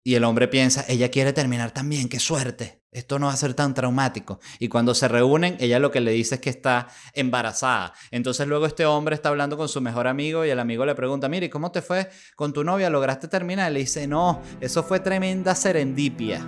Y 0.03 0.15
el 0.15 0.25
hombre 0.25 0.49
piensa, 0.49 0.87
ella 0.89 1.11
quiere 1.11 1.35
terminar 1.35 1.73
también, 1.73 2.09
qué 2.09 2.19
suerte. 2.19 2.82
Esto 2.93 3.19
no 3.19 3.27
va 3.27 3.33
a 3.33 3.37
ser 3.37 3.55
tan 3.55 3.73
traumático. 3.73 4.39
Y 4.59 4.69
cuando 4.69 4.95
se 4.95 5.09
reúnen, 5.09 5.57
ella 5.61 5.79
lo 5.79 5.91
que 5.91 6.03
le 6.03 6.13
dice 6.13 6.35
es 6.35 6.41
que 6.43 6.51
está 6.51 6.89
embarazada. 7.15 7.95
Entonces 8.11 8.47
luego 8.47 8.67
este 8.67 8.85
hombre 8.85 9.15
está 9.15 9.31
hablando 9.31 9.57
con 9.57 9.71
su 9.71 9.81
mejor 9.81 10.07
amigo 10.07 10.45
y 10.45 10.51
el 10.51 10.61
amigo 10.61 10.85
le 10.85 10.95
pregunta, 10.95 11.27
mire, 11.31 11.49
¿cómo 11.49 11.73
te 11.73 11.81
fue 11.81 12.11
con 12.37 12.53
tu 12.53 12.65
novia? 12.65 12.91
¿Lograste 12.91 13.29
terminar? 13.29 13.73
Le 13.73 13.81
dice, 13.81 14.07
no, 14.07 14.43
eso 14.61 14.83
fue 14.83 15.01
tremenda 15.01 15.55
serendipia. 15.55 16.47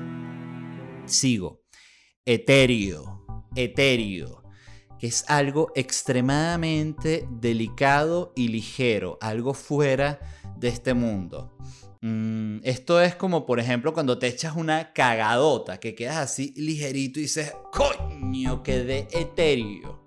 Sigo. 1.07 1.63
Etéreo, 2.27 3.25
etéreo, 3.55 4.43
que 4.99 5.07
es 5.07 5.25
algo 5.29 5.73
extremadamente 5.75 7.27
delicado 7.31 8.33
y 8.37 8.49
ligero, 8.49 9.19
algo 9.23 9.55
fuera 9.55 10.21
de 10.57 10.69
este 10.69 10.93
mundo. 10.93 11.57
Mm, 12.07 12.59
esto 12.65 13.01
es 13.01 13.15
como, 13.15 13.47
por 13.47 13.61
ejemplo, 13.61 13.95
cuando 13.95 14.19
te 14.19 14.27
echas 14.27 14.57
una 14.57 14.93
cagadota, 14.93 15.81
que 15.81 15.95
quedas 15.95 16.19
así 16.19 16.53
ligerito 16.55 17.19
y 17.19 17.23
dices, 17.23 17.55
coño, 17.73 18.63
quedé 18.63 19.09
etéreo. 19.11 20.05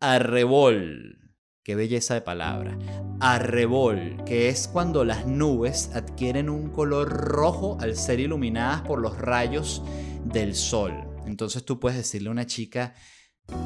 Arrebol. 0.00 1.34
Qué 1.62 1.74
belleza 1.74 2.14
de 2.14 2.22
palabra. 2.22 2.78
Arrebol, 3.20 4.24
que 4.24 4.48
es 4.48 4.66
cuando 4.66 5.04
las 5.04 5.26
nubes 5.26 5.90
adquieren 5.94 6.48
un 6.48 6.70
color 6.70 7.10
rojo 7.10 7.76
al 7.78 7.94
ser 7.94 8.18
iluminadas 8.18 8.80
por 8.80 8.98
los 8.98 9.18
rayos 9.18 9.82
del 10.24 10.54
sol. 10.54 11.04
Entonces 11.26 11.66
tú 11.66 11.78
puedes 11.78 11.98
decirle 11.98 12.30
a 12.30 12.32
una 12.32 12.46
chica, 12.46 12.94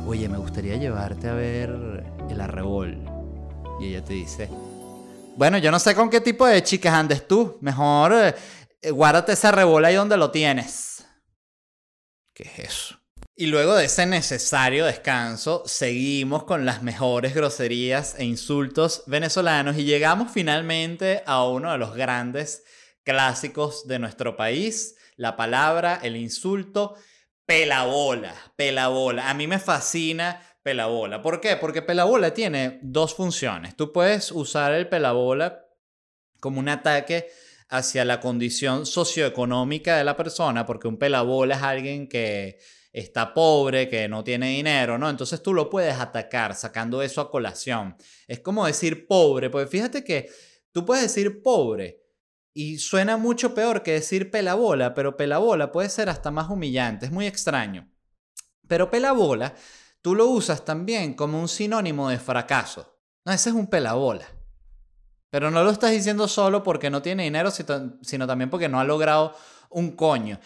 oye, 0.09 0.29
me 0.29 0.39
gustaría 0.39 0.77
llevarte 0.77 1.29
a 1.29 1.35
ver 1.35 2.05
el 2.29 2.41
arrebol. 2.41 2.99
Y 3.81 3.87
ella 3.87 4.05
te 4.05 4.15
dice, 4.15 4.49
bueno, 5.37 5.59
yo 5.59 5.71
no 5.71 5.79
sé 5.79 5.95
con 5.95 6.11
qué 6.11 6.21
tipo 6.21 6.47
de 6.47 6.63
chicas 6.63 6.95
andes 6.95 7.27
tú. 7.27 7.59
Mejor 7.61 8.35
eh, 8.81 8.91
guárdate 8.91 9.33
esa 9.33 9.51
rebola 9.51 9.89
ahí 9.89 9.95
donde 9.95 10.17
lo 10.17 10.31
tienes. 10.31 11.05
¿Qué 12.33 12.45
es 12.45 12.59
eso? 12.71 13.01
Y 13.37 13.47
luego 13.47 13.75
de 13.75 13.87
ese 13.87 14.07
necesario 14.07 14.87
descanso, 14.87 15.65
seguimos 15.67 16.45
con 16.45 16.65
las 16.65 16.83
mejores 16.85 17.35
groserías 17.35 18.15
e 18.17 18.25
insultos 18.25 19.03
venezolanos 19.07 19.77
y 19.77 19.85
llegamos 19.85 20.31
finalmente 20.31 21.25
a 21.27 21.45
uno 21.45 21.73
de 21.73 21.79
los 21.79 21.97
grandes 21.97 22.63
clásicos 23.03 23.89
de 23.89 23.99
nuestro 23.99 24.37
país, 24.37 24.95
la 25.17 25.37
palabra, 25.37 25.99
el 26.03 26.17
insulto, 26.17 26.95
pelabola, 27.45 28.35
pelabola. 28.55 29.29
A 29.29 29.35
mí 29.35 29.49
me 29.49 29.59
fascina 29.59 30.41
pelabola. 30.65 31.23
¿Por 31.23 31.41
qué? 31.41 31.57
Porque 31.57 31.83
pelabola 31.83 32.35
tiene 32.35 32.81
dos 32.83 33.15
funciones. 33.15 33.77
Tú 33.77 33.93
puedes 33.93 34.33
usar 34.33 34.73
el 34.73 34.89
pelabola 34.89 35.67
como 36.41 36.59
un 36.59 36.71
ataque 36.71 37.29
hacia 37.69 38.05
la 38.05 38.19
condición 38.19 38.87
socioeconómica 38.87 39.97
de 39.97 40.05
la 40.05 40.17
persona, 40.17 40.65
porque 40.65 40.89
un 40.89 40.97
pelabola 40.97 41.57
es 41.57 41.63
alguien 41.63 42.09
que 42.09 42.59
está 42.93 43.35
pobre, 43.35 43.89
que 43.89 44.09
no 44.09 44.25
tiene 44.25 44.49
dinero, 44.51 44.97
¿no? 44.97 45.11
Entonces 45.11 45.43
tú 45.43 45.53
lo 45.53 45.69
puedes 45.69 45.97
atacar 45.97 46.55
sacando 46.55 47.03
eso 47.03 47.21
a 47.21 47.31
colación. 47.31 47.97
Es 48.27 48.41
como 48.41 48.67
decir 48.67 49.07
pobre, 49.07 49.51
porque 49.51 49.69
fíjate 49.69 50.03
que 50.03 50.31
tú 50.73 50.87
puedes 50.87 51.03
decir 51.03 51.43
pobre 51.43 52.01
y 52.55 52.79
suena 52.79 53.19
mucho 53.19 53.55
peor 53.55 53.83
que 53.83 53.93
decir 53.93 54.31
pelabola, 54.31 54.95
pero 54.95 55.17
pelabola 55.17 55.73
puede 55.73 55.91
ser 55.91 56.09
hasta 56.09 56.31
más 56.31 56.49
humillante, 56.49 57.05
es 57.07 57.13
muy 57.13 57.27
extraño. 57.27 57.91
Pero 58.67 58.91
pelabola 58.91 59.55
tú 60.05 60.15
lo 60.15 60.27
usas 60.27 60.67
también 60.67 61.15
como 61.15 61.41
un 61.41 61.49
sinónimo 61.49 62.11
de 62.11 62.19
fracaso. 62.19 62.95
No, 63.25 63.33
ese 63.33 63.49
es 63.49 63.57
un 63.57 63.69
pelabola. 63.69 64.27
Pero 65.31 65.51
no 65.51 65.65
lo 65.65 65.71
estás 65.71 65.93
diciendo 65.93 66.29
solo 66.29 66.63
porque 66.63 66.91
no 66.91 67.01
tiene 67.01 67.23
dinero, 67.23 67.51
sino 67.51 68.27
también 68.27 68.51
porque 68.51 68.69
no 68.69 68.79
ha 68.79 68.85
logrado 68.85 69.35
un 69.71 69.93
coño. 69.93 70.39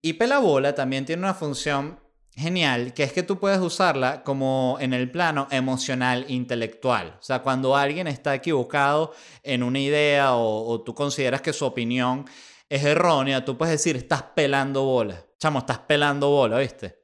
Y 0.00 0.12
pelabola 0.12 0.76
también 0.76 1.06
tiene 1.06 1.24
una 1.24 1.34
función 1.34 1.98
genial, 2.36 2.94
que 2.94 3.02
es 3.02 3.12
que 3.12 3.24
tú 3.24 3.40
puedes 3.40 3.58
usarla 3.58 4.22
como 4.22 4.78
en 4.80 4.94
el 4.94 5.10
plano 5.10 5.48
emocional, 5.50 6.24
intelectual. 6.28 7.16
O 7.18 7.22
sea, 7.22 7.42
cuando 7.42 7.76
alguien 7.76 8.06
está 8.06 8.36
equivocado 8.36 9.12
en 9.42 9.64
una 9.64 9.80
idea 9.80 10.36
o, 10.36 10.68
o 10.68 10.82
tú 10.82 10.94
consideras 10.94 11.42
que 11.42 11.52
su 11.52 11.66
opinión 11.66 12.26
es 12.68 12.84
errónea, 12.84 13.44
tú 13.44 13.58
puedes 13.58 13.72
decir, 13.72 13.96
estás 13.96 14.22
pelando 14.22 14.84
bola. 14.84 15.26
Chamo, 15.36 15.58
estás 15.58 15.80
pelando 15.80 16.30
bola, 16.30 16.58
¿viste? 16.58 16.96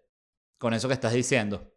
Con 0.57 0.73
eso 0.73 0.87
que 0.87 0.95
estás 0.95 1.13
diciendo 1.13 1.73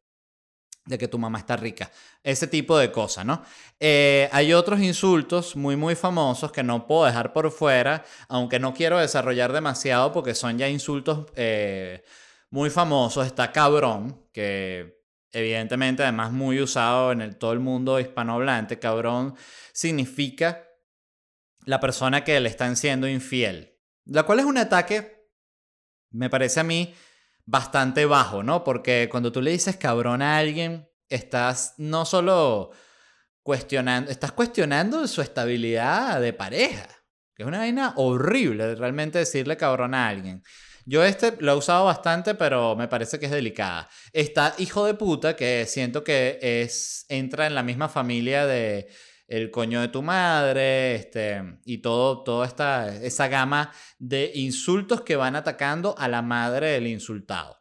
de 0.89 0.97
que 0.97 1.07
tu 1.07 1.19
mamá 1.19 1.37
está 1.37 1.55
rica. 1.55 1.91
Ese 2.23 2.47
tipo 2.47 2.75
de 2.75 2.91
cosas, 2.91 3.23
¿no? 3.23 3.43
Eh, 3.79 4.27
hay 4.31 4.53
otros 4.53 4.79
insultos 4.81 5.55
muy, 5.55 5.75
muy 5.75 5.95
famosos 5.95 6.51
que 6.51 6.63
no 6.63 6.87
puedo 6.87 7.05
dejar 7.05 7.31
por 7.31 7.51
fuera, 7.51 8.03
aunque 8.27 8.59
no 8.59 8.73
quiero 8.73 8.97
desarrollar 8.97 9.53
demasiado 9.53 10.11
porque 10.11 10.33
son 10.33 10.57
ya 10.57 10.67
insultos 10.67 11.27
eh, 11.35 12.03
muy 12.49 12.71
famosos. 12.71 13.27
Está 13.27 13.51
cabrón, 13.51 14.25
que 14.33 15.03
evidentemente 15.31 16.01
además 16.01 16.31
muy 16.31 16.59
usado 16.59 17.11
en 17.11 17.21
el, 17.21 17.35
todo 17.35 17.53
el 17.53 17.59
mundo 17.59 17.99
hispanohablante. 17.99 18.79
Cabrón 18.79 19.35
significa 19.71 20.63
la 21.65 21.79
persona 21.79 22.23
que 22.23 22.39
le 22.39 22.49
están 22.49 22.75
siendo 22.75 23.07
infiel. 23.07 23.77
La 24.05 24.23
cual 24.23 24.39
es 24.39 24.45
un 24.45 24.57
ataque, 24.57 25.29
me 26.09 26.31
parece 26.31 26.61
a 26.61 26.63
mí, 26.63 26.95
bastante 27.49 28.05
bajo, 28.05 28.43
¿no? 28.43 28.63
Porque 28.63 29.09
cuando 29.09 29.31
tú 29.31 29.41
le 29.41 29.51
dices 29.51 29.75
cabrón 29.75 30.21
a 30.21 30.37
alguien, 30.37 30.87
estás 31.09 31.73
no 31.77 32.05
solo 32.05 32.71
cuestionando, 33.41 34.11
estás 34.11 34.31
cuestionando 34.33 35.07
su 35.07 35.23
estabilidad 35.23 36.21
de 36.21 36.31
pareja, 36.31 36.87
que 37.33 37.41
es 37.41 37.47
una 37.47 37.57
vaina 37.59 37.93
horrible 37.95 38.75
realmente 38.75 39.17
decirle 39.17 39.57
cabrón 39.57 39.95
a 39.95 40.07
alguien. 40.07 40.43
Yo 40.85 41.03
este 41.03 41.35
lo 41.39 41.53
he 41.53 41.55
usado 41.55 41.85
bastante, 41.85 42.35
pero 42.35 42.75
me 42.75 42.87
parece 42.87 43.19
que 43.19 43.25
es 43.25 43.31
delicada. 43.31 43.89
Está 44.13 44.53
hijo 44.59 44.85
de 44.85 44.93
puta, 44.93 45.35
que 45.35 45.65
siento 45.67 46.03
que 46.03 46.37
es 46.41 47.05
entra 47.09 47.47
en 47.47 47.55
la 47.55 47.63
misma 47.63 47.89
familia 47.89 48.45
de 48.45 48.87
el 49.29 49.51
coño 49.51 49.79
de 49.79 49.89
tu 49.89 50.01
madre, 50.01 50.95
este, 50.95 51.59
y 51.63 51.77
todo, 51.77 52.23
toda 52.23 52.47
esta, 52.47 52.95
esa 52.95 53.27
gama 53.27 53.71
de 53.99 54.31
insultos 54.33 55.01
que 55.01 55.15
van 55.15 55.35
atacando 55.35 55.95
a 55.97 56.07
la 56.07 56.23
madre 56.23 56.71
del 56.71 56.87
insultado. 56.87 57.59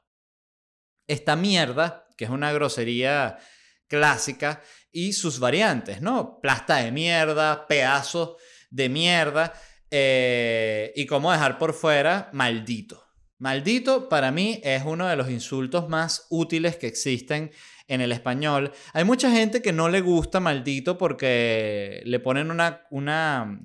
Esta 1.07 1.37
mierda, 1.37 2.09
que 2.17 2.25
es 2.25 2.31
una 2.31 2.53
grosería 2.53 3.39
clásica, 3.87 4.63
y 4.91 5.13
sus 5.13 5.39
variantes, 5.39 6.01
¿no? 6.01 6.41
Plasta 6.41 6.77
de 6.77 6.91
mierda, 6.91 7.67
pedazos 7.67 8.37
de 8.71 8.89
mierda, 8.89 9.53
eh, 9.91 10.93
y 10.97 11.05
cómo 11.05 11.31
dejar 11.31 11.59
por 11.59 11.75
fuera 11.75 12.31
maldito. 12.33 13.05
Maldito 13.39 14.09
para 14.09 14.33
mí 14.33 14.61
es 14.65 14.83
uno 14.85 15.07
de 15.07 15.17
los 15.17 15.31
insultos 15.31 15.89
más 15.89 16.27
útiles 16.31 16.77
que 16.77 16.87
existen 16.87 17.53
en 17.89 18.03
el 18.03 18.13
español. 18.13 18.71
Hay 18.93 19.05
mucha 19.05 19.31
gente 19.31 19.63
que 19.63 19.73
no 19.73 19.89
le 19.89 20.03
gusta 20.03 20.41
maldito 20.41 20.99
porque 20.99 22.03
le 22.05 22.21
ponen 22.21 22.51
una, 22.51 22.87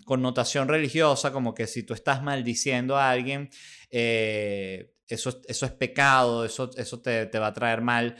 connotación 0.06 0.68
religiosa, 0.70 1.32
como 1.32 1.53
que 1.53 1.68
si 1.68 1.84
tú 1.84 1.94
estás 1.94 2.24
maldiciendo 2.24 2.98
a 2.98 3.12
alguien, 3.12 3.50
eh, 3.92 4.96
eso, 5.08 5.42
eso 5.46 5.65
es 5.65 5.72
pecado, 5.74 6.46
eso, 6.46 6.72
eso 6.77 7.01
te, 7.01 7.27
va 7.38 7.48
a 7.48 7.53
traer 7.53 7.82
mal. 7.82 8.15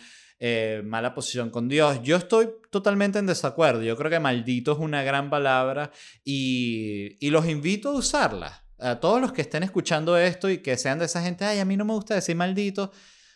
Eh, 0.46 0.82
mala 0.84 1.14
posición 1.14 1.50
con 1.50 1.70
Dios. 1.70 2.02
Yo 2.04 2.18
estoy 2.18 2.50
totalmente 2.70 3.18
en 3.18 3.26
desacuerdo. 3.26 3.82
Yo 3.82 3.96
creo 3.96 4.12
que 4.12 4.20
maldito 4.20 4.74
es 4.74 4.80
una 4.80 5.02
gran 5.02 5.30
palabra 5.30 5.90
y, 6.26 7.16
y 7.26 7.30
los 7.30 7.48
invito 7.48 7.92
a 7.92 7.94
usarla. 7.94 8.66
A 8.78 9.00
todos 9.00 9.22
los 9.22 9.32
que 9.32 9.42
estén 9.42 9.64
escuchando 9.64 10.18
esto 10.18 10.50
y 10.50 10.58
que 10.58 10.76
sean 10.76 11.00
de 11.00 11.06
esa 11.06 11.22
gente, 11.22 11.46
ay, 11.46 11.60
a 11.60 11.66
mí 11.66 11.78
no 11.78 11.86
me 11.86 11.94
gusta 11.94 12.16
decir 12.16 12.36
maldito, 12.36 12.92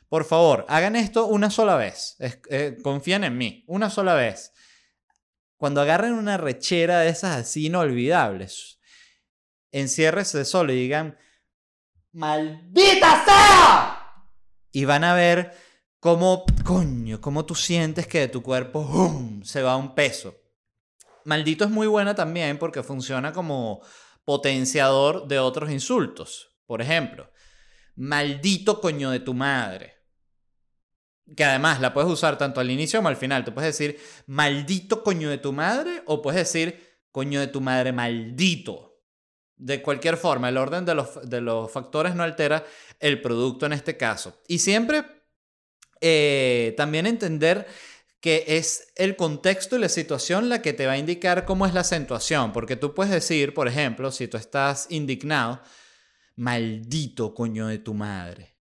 por 0.10 0.24
favor, 0.24 0.66
hagan 0.70 0.96
esto 0.96 1.26
una 1.26 1.50
sola 1.50 1.76
vez. 1.76 2.16
Eh, 2.50 2.78
confíen 2.82 3.26
en 3.26 3.38
mí, 3.38 3.64
una 3.68 3.90
sola 3.90 4.14
vez. 4.14 4.54
Cuando 5.58 5.82
agarren 5.82 6.14
una 6.14 6.38
rechera 6.38 7.00
de 7.00 7.10
esas 7.10 7.36
así 7.36 7.66
inolvidables, 7.66 8.80
enciérrese 9.72 10.46
solo 10.46 10.72
y 10.72 10.78
digan, 10.78 11.18
¡Maldita 12.14 13.26
sea! 13.26 14.28
Y 14.72 14.86
van 14.86 15.04
a 15.04 15.14
ver 15.14 15.54
cómo, 16.00 16.46
coño, 16.64 17.20
cómo 17.20 17.46
tú 17.46 17.56
sientes 17.56 18.08
que 18.08 18.20
de 18.22 18.28
tu 18.30 18.42
cuerpo 18.42 19.22
se 19.44 19.62
va 19.62 19.76
un 19.76 19.94
peso. 19.94 20.36
Maldito 21.26 21.66
es 21.66 21.72
muy 21.72 21.88
buena 21.88 22.16
también 22.16 22.58
porque 22.58 22.82
funciona 22.82 23.34
como 23.34 23.82
potenciador 24.24 25.28
de 25.28 25.40
otros 25.40 25.70
insultos. 25.70 26.56
Por 26.66 26.82
ejemplo, 26.82 27.30
maldito 27.96 28.80
coño 28.80 29.10
de 29.12 29.20
tu 29.20 29.34
madre 29.34 29.97
que 31.36 31.44
además 31.44 31.82
la 31.82 31.94
puedes 31.94 32.10
usar 32.10 32.38
tanto 32.38 32.60
al 32.60 32.72
inicio 32.72 33.00
como 33.00 33.10
al 33.10 33.18
final. 33.18 33.44
Te 33.44 33.52
puedes 33.52 33.78
decir 33.78 34.00
maldito 34.28 35.04
coño 35.04 35.30
de 35.30 35.38
tu 35.38 35.52
madre 35.54 36.04
o 36.06 36.22
puedes 36.22 36.40
decir 36.40 37.00
coño 37.12 37.40
de 37.40 37.48
tu 37.48 37.62
madre 37.62 37.92
maldito. 37.92 39.02
De 39.56 39.82
cualquier 39.82 40.18
forma, 40.18 40.50
el 40.50 40.58
orden 40.58 40.86
de 40.86 40.94
los, 40.94 41.30
de 41.30 41.42
los 41.42 41.72
factores 41.72 42.14
no 42.16 42.24
altera 42.24 42.64
el 43.00 43.22
producto 43.22 43.66
en 43.66 43.74
este 43.74 43.98
caso. 43.98 44.40
Y 44.48 44.60
siempre 44.60 45.04
eh, 46.00 46.76
también 46.78 47.08
entender 47.08 47.68
que 48.20 48.46
es 48.48 48.92
el 48.96 49.16
contexto 49.16 49.76
y 49.76 49.80
la 49.80 49.90
situación 49.90 50.50
la 50.50 50.62
que 50.62 50.74
te 50.74 50.86
va 50.86 50.94
a 50.94 50.98
indicar 50.98 51.46
cómo 51.46 51.66
es 51.66 51.74
la 51.74 51.82
acentuación. 51.82 52.54
Porque 52.54 52.76
tú 52.76 52.94
puedes 52.94 53.12
decir, 53.12 53.54
por 53.54 53.68
ejemplo, 53.68 54.12
si 54.12 54.28
tú 54.28 54.38
estás 54.38 54.88
indignado, 54.90 55.62
maldito 56.36 57.34
coño 57.34 57.68
de 57.68 57.80
tu 57.80 57.94
madre. 57.94 58.58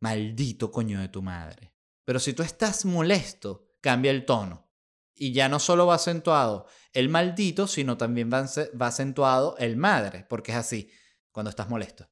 Maldito 0.00 0.70
coño 0.70 1.00
de 1.00 1.08
tu 1.08 1.22
madre. 1.22 1.69
Pero 2.10 2.18
si 2.18 2.32
tú 2.32 2.42
estás 2.42 2.84
molesto, 2.84 3.68
cambia 3.80 4.10
el 4.10 4.24
tono. 4.24 4.68
Y 5.14 5.32
ya 5.32 5.48
no 5.48 5.60
solo 5.60 5.86
va 5.86 5.94
acentuado 5.94 6.66
el 6.92 7.08
maldito, 7.08 7.68
sino 7.68 7.96
también 7.96 8.28
va, 8.28 8.86
acentuado 8.88 9.54
el 9.58 9.76
madre, 9.76 10.26
porque 10.28 10.50
es 10.50 10.58
así, 10.58 10.90
cuando 11.30 11.50
estás 11.50 11.68
molesto. 11.68 12.10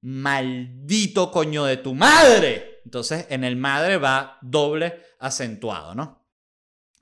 Maldito 0.00 1.30
coño 1.30 1.66
de 1.66 1.76
tu 1.76 1.94
madre. 1.94 2.80
Entonces 2.84 3.26
en 3.30 3.44
el 3.44 3.54
madre 3.54 3.96
va 3.96 4.38
doble 4.42 5.00
acentuado, 5.20 5.94
¿no? 5.94 6.28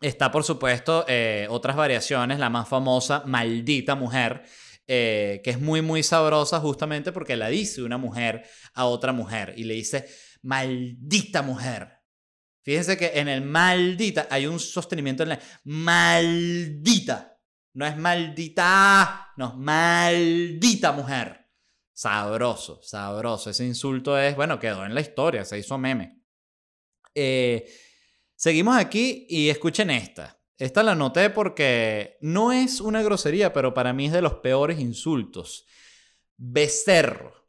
Está, 0.02 0.30
por 0.30 0.44
supuesto, 0.44 1.06
eh, 1.08 1.46
otras 1.48 1.74
variaciones, 1.74 2.38
la 2.38 2.50
más 2.50 2.68
famosa, 2.68 3.22
maldita 3.24 3.94
mujer, 3.94 4.42
eh, 4.86 5.40
que 5.42 5.52
es 5.52 5.58
muy, 5.58 5.80
muy 5.80 6.02
sabrosa 6.02 6.60
justamente 6.60 7.12
porque 7.12 7.36
la 7.36 7.48
dice 7.48 7.82
una 7.82 7.96
mujer 7.96 8.44
a 8.74 8.84
otra 8.84 9.14
mujer 9.14 9.54
y 9.56 9.64
le 9.64 9.72
dice, 9.72 10.06
maldita 10.42 11.40
mujer. 11.40 11.99
Fíjense 12.62 12.96
que 12.96 13.12
en 13.14 13.28
el 13.28 13.42
maldita 13.42 14.28
hay 14.30 14.46
un 14.46 14.60
sostenimiento 14.60 15.22
en 15.22 15.30
la 15.30 15.40
maldita. 15.64 17.38
No 17.72 17.86
es 17.86 17.96
maldita, 17.96 19.32
no, 19.36 19.56
maldita 19.56 20.92
mujer. 20.92 21.48
Sabroso, 21.92 22.80
sabroso. 22.82 23.50
Ese 23.50 23.64
insulto 23.64 24.18
es, 24.18 24.34
bueno, 24.34 24.58
quedó 24.58 24.84
en 24.84 24.94
la 24.94 25.00
historia, 25.00 25.44
se 25.44 25.58
hizo 25.58 25.78
meme. 25.78 26.20
Eh, 27.14 27.70
seguimos 28.34 28.76
aquí 28.76 29.26
y 29.28 29.48
escuchen 29.50 29.90
esta. 29.90 30.40
Esta 30.58 30.82
la 30.82 30.94
noté 30.94 31.30
porque 31.30 32.18
no 32.20 32.52
es 32.52 32.80
una 32.80 33.02
grosería, 33.02 33.52
pero 33.52 33.72
para 33.72 33.92
mí 33.92 34.06
es 34.06 34.12
de 34.12 34.22
los 34.22 34.34
peores 34.34 34.78
insultos. 34.78 35.66
Becerro. 36.36 37.48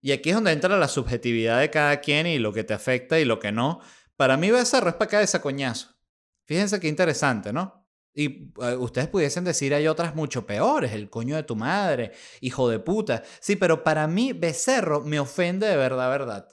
Y 0.00 0.12
aquí 0.12 0.30
es 0.30 0.34
donde 0.34 0.52
entra 0.52 0.76
la 0.76 0.88
subjetividad 0.88 1.60
de 1.60 1.70
cada 1.70 2.00
quien 2.00 2.26
y 2.26 2.38
lo 2.38 2.52
que 2.52 2.64
te 2.64 2.74
afecta 2.74 3.20
y 3.20 3.24
lo 3.24 3.38
que 3.38 3.52
no. 3.52 3.80
Para 4.18 4.36
mí 4.36 4.50
Becerro 4.50 4.88
es 4.88 4.96
para 4.96 5.04
acá 5.06 5.22
esa 5.22 5.40
coñazo. 5.40 5.94
Fíjense 6.44 6.80
qué 6.80 6.88
interesante, 6.88 7.52
¿no? 7.52 7.86
Y 8.12 8.52
eh, 8.60 8.74
ustedes 8.76 9.06
pudiesen 9.06 9.44
decir 9.44 9.72
hay 9.72 9.86
otras 9.86 10.16
mucho 10.16 10.44
peores, 10.44 10.90
el 10.90 11.08
coño 11.08 11.36
de 11.36 11.44
tu 11.44 11.54
madre, 11.54 12.10
hijo 12.40 12.68
de 12.68 12.80
puta. 12.80 13.22
Sí, 13.38 13.54
pero 13.54 13.84
para 13.84 14.08
mí 14.08 14.32
Becerro 14.32 15.02
me 15.02 15.20
ofende 15.20 15.68
de 15.68 15.76
verdad, 15.76 16.10
verdad. 16.10 16.48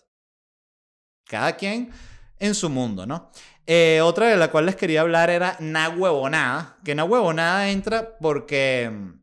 Cada 1.26 1.58
quien 1.58 1.90
en 2.38 2.54
su 2.54 2.70
mundo, 2.70 3.08
¿no? 3.08 3.32
Eh, 3.66 4.00
otra 4.04 4.28
de 4.28 4.38
la 4.38 4.52
cual 4.52 4.68
les 4.68 4.76
quería 4.76 5.02
hablar 5.02 5.32
era 5.32 5.58
na 5.60 5.90
huevonada, 5.90 6.78
que 6.86 6.94
na 6.94 7.04
huevonada 7.04 7.72
entra 7.72 8.16
porque 8.20 8.92
mm, 8.94 9.20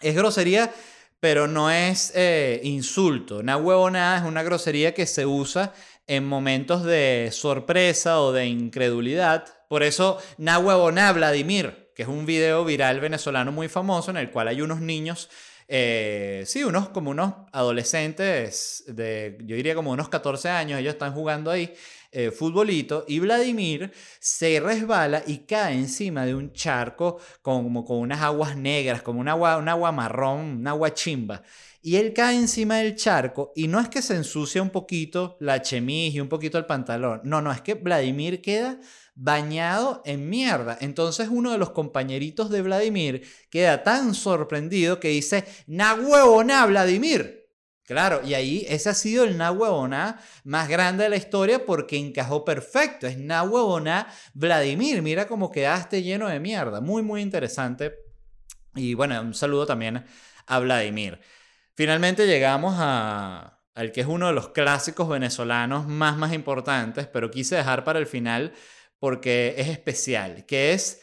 es 0.00 0.14
grosería, 0.14 0.72
pero 1.20 1.46
no 1.46 1.70
es 1.70 2.10
eh, 2.14 2.58
insulto. 2.62 3.42
Na 3.42 3.58
huevonada 3.58 4.16
es 4.16 4.24
una 4.24 4.42
grosería 4.42 4.94
que 4.94 5.04
se 5.04 5.26
usa 5.26 5.74
en 6.06 6.26
momentos 6.26 6.84
de 6.84 7.30
sorpresa 7.32 8.20
o 8.20 8.32
de 8.32 8.46
incredulidad. 8.46 9.44
Por 9.68 9.82
eso, 9.82 10.18
na 10.38 10.58
Vladimir, 10.58 11.90
que 11.94 12.02
es 12.02 12.08
un 12.08 12.26
video 12.26 12.64
viral 12.64 13.00
venezolano 13.00 13.52
muy 13.52 13.68
famoso 13.68 14.10
en 14.10 14.18
el 14.18 14.30
cual 14.30 14.48
hay 14.48 14.60
unos 14.60 14.80
niños, 14.80 15.28
eh, 15.68 16.44
sí, 16.46 16.62
unos 16.62 16.90
como 16.90 17.10
unos 17.10 17.34
adolescentes 17.52 18.84
de, 18.86 19.36
yo 19.44 19.56
diría 19.56 19.74
como 19.74 19.90
unos 19.90 20.08
14 20.08 20.48
años, 20.48 20.78
ellos 20.78 20.92
están 20.92 21.12
jugando 21.12 21.50
ahí 21.50 21.74
eh, 22.12 22.30
futbolito 22.30 23.04
y 23.08 23.18
Vladimir 23.18 23.92
se 24.20 24.60
resbala 24.60 25.24
y 25.26 25.38
cae 25.38 25.74
encima 25.74 26.24
de 26.24 26.34
un 26.34 26.52
charco 26.52 27.18
como 27.42 27.84
con 27.84 27.98
unas 27.98 28.22
aguas 28.22 28.56
negras, 28.56 29.02
como 29.02 29.20
un 29.20 29.28
agua, 29.28 29.56
un 29.56 29.68
agua 29.68 29.90
marrón, 29.90 30.58
un 30.60 30.66
agua 30.68 30.94
chimba 30.94 31.42
y 31.86 31.98
él 31.98 32.12
cae 32.12 32.34
encima 32.34 32.78
del 32.78 32.96
charco 32.96 33.52
y 33.54 33.68
no 33.68 33.78
es 33.78 33.88
que 33.88 34.02
se 34.02 34.16
ensucia 34.16 34.60
un 34.60 34.70
poquito 34.70 35.36
la 35.38 35.62
chemise 35.62 36.16
y 36.16 36.20
un 36.20 36.28
poquito 36.28 36.58
el 36.58 36.66
pantalón, 36.66 37.20
no, 37.22 37.40
no, 37.40 37.52
es 37.52 37.60
que 37.60 37.74
Vladimir 37.74 38.42
queda 38.42 38.80
bañado 39.14 40.02
en 40.04 40.28
mierda. 40.28 40.76
Entonces 40.80 41.28
uno 41.30 41.52
de 41.52 41.58
los 41.58 41.70
compañeritos 41.70 42.50
de 42.50 42.62
Vladimir 42.62 43.24
queda 43.50 43.84
tan 43.84 44.14
sorprendido 44.14 44.98
que 44.98 45.10
dice, 45.10 45.44
na 45.68 45.94
huevona 45.94 46.66
Vladimir. 46.66 47.46
Claro, 47.84 48.20
y 48.26 48.34
ahí 48.34 48.66
ese 48.68 48.88
ha 48.88 48.94
sido 48.94 49.22
el 49.22 49.38
na 49.38 49.52
huevona 49.52 50.20
más 50.42 50.68
grande 50.68 51.04
de 51.04 51.10
la 51.10 51.16
historia 51.16 51.64
porque 51.64 51.96
encajó 51.96 52.44
perfecto. 52.44 53.06
Es 53.06 53.16
na 53.16 53.44
huevona 53.44 54.08
Vladimir. 54.34 55.02
Mira 55.02 55.28
cómo 55.28 55.52
quedaste 55.52 56.02
lleno 56.02 56.26
de 56.26 56.40
mierda. 56.40 56.80
Muy, 56.80 57.04
muy 57.04 57.22
interesante. 57.22 57.94
Y 58.74 58.94
bueno, 58.94 59.20
un 59.20 59.34
saludo 59.34 59.66
también 59.66 60.04
a 60.48 60.58
Vladimir. 60.58 61.20
Finalmente 61.76 62.26
llegamos 62.26 62.74
a, 62.78 63.62
al 63.74 63.92
que 63.92 64.00
es 64.00 64.06
uno 64.08 64.26
de 64.26 64.32
los 64.32 64.48
clásicos 64.48 65.08
venezolanos 65.08 65.86
más, 65.86 66.16
más 66.16 66.32
importantes, 66.32 67.06
pero 67.06 67.30
quise 67.30 67.54
dejar 67.54 67.84
para 67.84 68.00
el 68.00 68.06
final 68.06 68.52
porque 68.98 69.54
es 69.58 69.68
especial, 69.68 70.46
que 70.46 70.72
es 70.72 71.02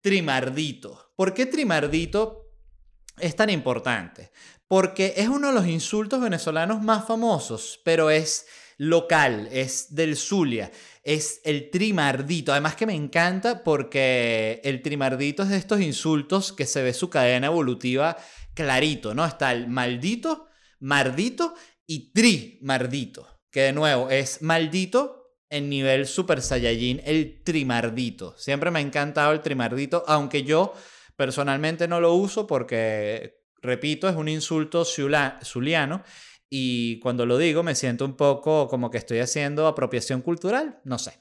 Trimardito. 0.00 1.12
¿Por 1.16 1.34
qué 1.34 1.46
Trimardito 1.46 2.50
es 3.18 3.36
tan 3.36 3.50
importante? 3.50 4.30
porque 4.72 5.12
es 5.18 5.28
uno 5.28 5.48
de 5.48 5.52
los 5.52 5.66
insultos 5.66 6.22
venezolanos 6.22 6.80
más 6.80 7.06
famosos, 7.06 7.78
pero 7.84 8.08
es 8.08 8.46
local, 8.78 9.46
es 9.52 9.94
del 9.94 10.16
Zulia, 10.16 10.72
es 11.02 11.42
el 11.44 11.68
trimardito. 11.68 12.52
Además 12.52 12.74
que 12.74 12.86
me 12.86 12.94
encanta 12.94 13.64
porque 13.64 14.62
el 14.64 14.80
trimardito 14.80 15.42
es 15.42 15.50
de 15.50 15.58
estos 15.58 15.82
insultos 15.82 16.54
que 16.54 16.64
se 16.64 16.82
ve 16.82 16.94
su 16.94 17.10
cadena 17.10 17.48
evolutiva 17.48 18.16
clarito, 18.54 19.14
¿no? 19.14 19.24
Está 19.24 19.52
el 19.52 19.68
maldito, 19.68 20.48
mardito 20.80 21.54
y 21.86 22.12
trimardito, 22.12 23.26
que 23.50 23.62
de 23.62 23.72
nuevo 23.72 24.10
es 24.10 24.42
maldito 24.42 25.22
en 25.48 25.68
nivel 25.68 26.06
Super 26.06 26.40
Saiyajin, 26.40 27.02
el 27.04 27.42
trimardito. 27.44 28.34
Siempre 28.38 28.70
me 28.70 28.78
ha 28.78 28.82
encantado 28.82 29.32
el 29.32 29.42
trimardito, 29.42 30.02
aunque 30.06 30.44
yo 30.44 30.72
personalmente 31.16 31.86
no 31.86 32.00
lo 32.00 32.14
uso 32.14 32.46
porque, 32.46 33.42
repito, 33.60 34.08
es 34.08 34.16
un 34.16 34.28
insulto 34.28 34.84
zuliano 34.84 36.02
y 36.48 36.98
cuando 37.00 37.26
lo 37.26 37.38
digo 37.38 37.62
me 37.62 37.74
siento 37.74 38.04
un 38.04 38.16
poco 38.16 38.68
como 38.68 38.90
que 38.90 38.98
estoy 38.98 39.18
haciendo 39.20 39.66
apropiación 39.66 40.22
cultural, 40.22 40.80
no 40.84 40.98
sé. 40.98 41.20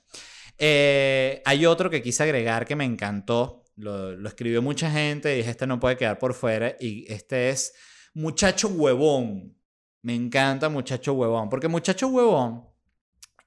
Eh, 0.58 1.42
hay 1.46 1.66
otro 1.66 1.90
que 1.90 2.02
quise 2.02 2.24
agregar 2.24 2.66
que 2.66 2.76
me 2.76 2.86
encantó, 2.86 3.61
lo, 3.82 4.28
escribió 4.28 4.62
mucha 4.62 4.90
gente 4.90 5.34
y 5.34 5.38
dije, 5.38 5.52
este 5.52 5.68
no 5.68 5.80
puede 5.80 5.98
quedar 5.98 6.20
por 6.20 6.34
fuera, 6.34 6.76
y 6.80 7.12
este 7.12 7.50
es 7.50 7.74
muchacho 8.14 8.68
huevón. 8.70 9.58
Me 10.04 10.16
encanta 10.16 10.70
muchacho 10.70 11.14
huevón, 11.14 11.50
porque 11.50 11.68
muchacho 11.68 12.08
huevón 12.08 12.68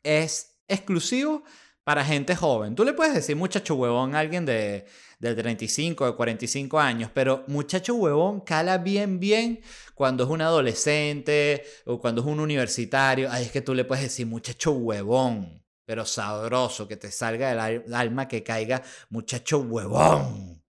es 0.03 0.59
exclusivo 0.69 1.43
para 1.83 2.05
gente 2.05 2.35
joven. 2.35 2.75
Tú 2.75 2.85
le 2.85 2.93
puedes 2.93 3.15
decir 3.15 3.37
muchacho 3.37 3.75
huevón 3.75 4.15
a 4.15 4.21
alguien 4.21 4.47
de, 4.47 4.87
de 5.19 5.35
35, 5.35 6.07
de 6.07 6.15
45 6.15 6.79
años, 6.79 7.11
pero 7.13 7.45
muchacho 7.47 7.95
huevón 7.95 8.41
cala 8.41 8.79
bien, 8.79 9.19
bien 9.19 9.61
cuando 9.95 10.25
es 10.25 10.31
un 10.31 10.41
adolescente 10.41 11.65
o 11.87 11.99
cuando 11.99 12.23
es 12.23 12.27
un 12.27 12.41
universitario. 12.41 13.29
Ay, 13.31 13.47
es 13.47 13.53
que 13.53 13.61
tú 13.61 13.75
le 13.75 13.85
puedes 13.85 14.05
decir 14.05 14.27
muchacho 14.27 14.73
huevón, 14.73 15.64
pero 15.85 16.05
sabroso, 16.05 16.89
que 16.89 16.97
te 16.97 17.11
salga 17.11 17.51
del 17.51 17.95
alma, 17.95 18.29
que 18.29 18.43
caiga 18.43 18.83
muchacho 19.11 19.59
huevón. 19.59 20.63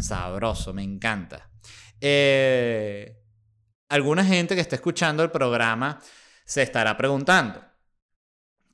Sabroso, 0.00 0.72
me 0.72 0.82
encanta. 0.82 1.50
Eh, 2.00 3.16
alguna 3.88 4.24
gente 4.24 4.54
que 4.54 4.60
está 4.60 4.76
escuchando 4.76 5.22
el 5.22 5.30
programa 5.30 6.00
se 6.44 6.62
estará 6.62 6.96
preguntando, 6.96 7.64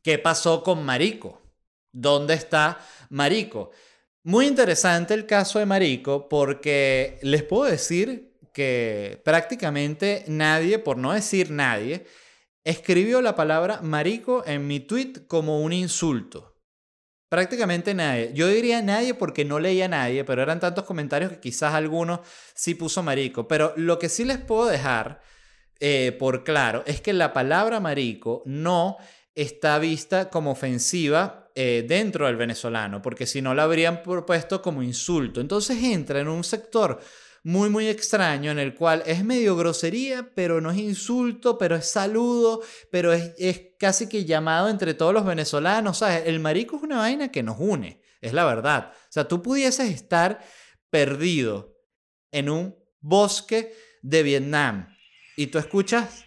¿qué 0.03 0.19
pasó 0.19 0.63
con 0.63 0.85
Marico? 0.85 1.41
¿Dónde 1.93 2.35
está 2.35 2.79
Marico? 3.11 3.71
Muy 4.23 4.47
interesante 4.47 5.15
el 5.15 5.27
caso 5.27 5.59
de 5.59 5.67
Marico 5.67 6.29
porque 6.29 7.19
les 7.23 7.43
puedo 7.43 7.71
decir 7.71 8.39
que 8.53 9.21
prácticamente 9.25 10.25
nadie, 10.27 10.79
por 10.79 10.97
no 10.99 11.13
decir 11.13 11.51
nadie, 11.51 12.07
escribió 12.65 13.23
la 13.23 13.35
palabra 13.35 13.81
Marico 13.83 14.45
en 14.47 14.67
mi 14.67 14.81
tweet 14.81 15.27
como 15.27 15.61
un 15.61 15.73
insulto. 15.73 16.51
Prácticamente 17.29 17.95
nadie. 17.95 18.33
Yo 18.35 18.49
diría 18.49 18.83
nadie 18.83 19.15
porque 19.15 19.45
no 19.45 19.61
leía 19.61 19.85
a 19.85 19.89
nadie, 19.89 20.25
pero 20.25 20.43
eran 20.43 20.59
tantos 20.59 20.85
comentarios 20.85 21.31
que 21.31 21.41
quizás 21.41 21.75
alguno 21.75 22.23
sí 22.55 22.75
puso 22.75 23.05
marico. 23.05 23.47
Pero 23.47 23.73
lo 23.77 24.01
que 24.01 24.09
sí 24.09 24.25
les 24.25 24.39
puedo 24.39 24.67
dejar 24.67 25.21
eh, 25.79 26.17
por 26.19 26.43
claro 26.43 26.83
es 26.87 27.01
que 27.01 27.13
la 27.13 27.33
palabra 27.33 27.79
marico 27.79 28.43
no 28.47 28.97
está 29.37 29.79
vista 29.79 30.29
como 30.29 30.51
ofensiva 30.51 31.51
eh, 31.55 31.85
dentro 31.87 32.27
del 32.27 32.37
venezolano, 32.37 33.01
porque 33.01 33.27
si 33.27 33.41
no 33.41 33.55
la 33.55 33.63
habrían 33.63 34.03
propuesto 34.03 34.61
como 34.61 34.83
insulto. 34.83 35.41
Entonces 35.41 35.81
entra 35.85 36.19
en 36.19 36.29
un 36.29 36.43
sector 36.43 37.01
muy, 37.43 37.71
muy 37.71 37.89
extraño 37.89 38.51
en 38.51 38.59
el 38.59 38.75
cual 38.75 39.03
es 39.07 39.25
medio 39.25 39.57
grosería, 39.57 40.31
pero 40.35 40.61
no 40.61 40.71
es 40.71 40.79
insulto, 40.79 41.57
pero 41.57 41.77
es 41.77 41.91
saludo, 41.91 42.63
pero 42.91 43.13
es, 43.13 43.33
es 43.39 43.63
casi 43.79 44.09
que 44.09 44.25
llamado 44.25 44.69
entre 44.69 44.95
todos 44.95 45.15
los 45.15 45.25
venezolanos. 45.25 45.99
¿sabes? 45.99 46.25
El 46.27 46.41
marico 46.41 46.77
es 46.77 46.83
una 46.83 46.99
vaina 46.99 47.31
que 47.31 47.43
nos 47.43 47.57
une, 47.59 48.01
es 48.21 48.33
la 48.33 48.45
verdad. 48.45 48.93
O 48.93 49.13
sea, 49.13 49.27
tú 49.27 49.43
pudieses 49.43 49.91
estar 49.91 50.41
perdido 50.91 51.77
en 52.31 52.51
un 52.51 52.77
bosque 53.01 53.75
de 54.03 54.23
Vietnam 54.23 54.95
y 55.37 55.47
tú 55.47 55.59
escuchas 55.59 56.25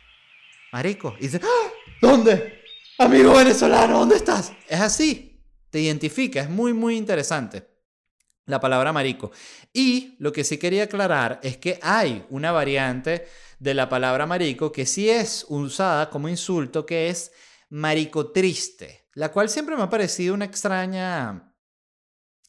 marico 0.71 1.15
y 1.19 1.23
dices, 1.23 1.41
¡Ah! 1.43 1.71
¿dónde? 2.01 2.61
Amigo 2.97 3.33
venezolano, 3.35 3.99
¿dónde 3.99 4.15
estás? 4.15 4.53
Es 4.67 4.79
así, 4.79 5.43
te 5.69 5.79
identifica, 5.79 6.41
es 6.41 6.49
muy, 6.49 6.73
muy 6.73 6.95
interesante 6.95 7.72
la 8.45 8.59
palabra 8.59 8.93
marico. 8.93 9.31
Y 9.71 10.15
lo 10.19 10.31
que 10.31 10.43
sí 10.43 10.57
quería 10.57 10.83
aclarar 10.83 11.39
es 11.43 11.57
que 11.57 11.79
hay 11.81 12.25
una 12.29 12.51
variante 12.51 13.25
de 13.59 13.73
la 13.73 13.87
palabra 13.89 14.25
marico 14.25 14.71
que 14.71 14.85
sí 14.85 15.09
es 15.09 15.45
usada 15.49 16.09
como 16.09 16.27
insulto, 16.27 16.85
que 16.85 17.09
es 17.09 17.31
marico 17.69 18.31
triste, 18.31 19.07
la 19.13 19.31
cual 19.31 19.49
siempre 19.49 19.75
me 19.75 19.83
ha 19.83 19.89
parecido 19.89 20.33
una 20.33 20.45
extraña 20.45 21.55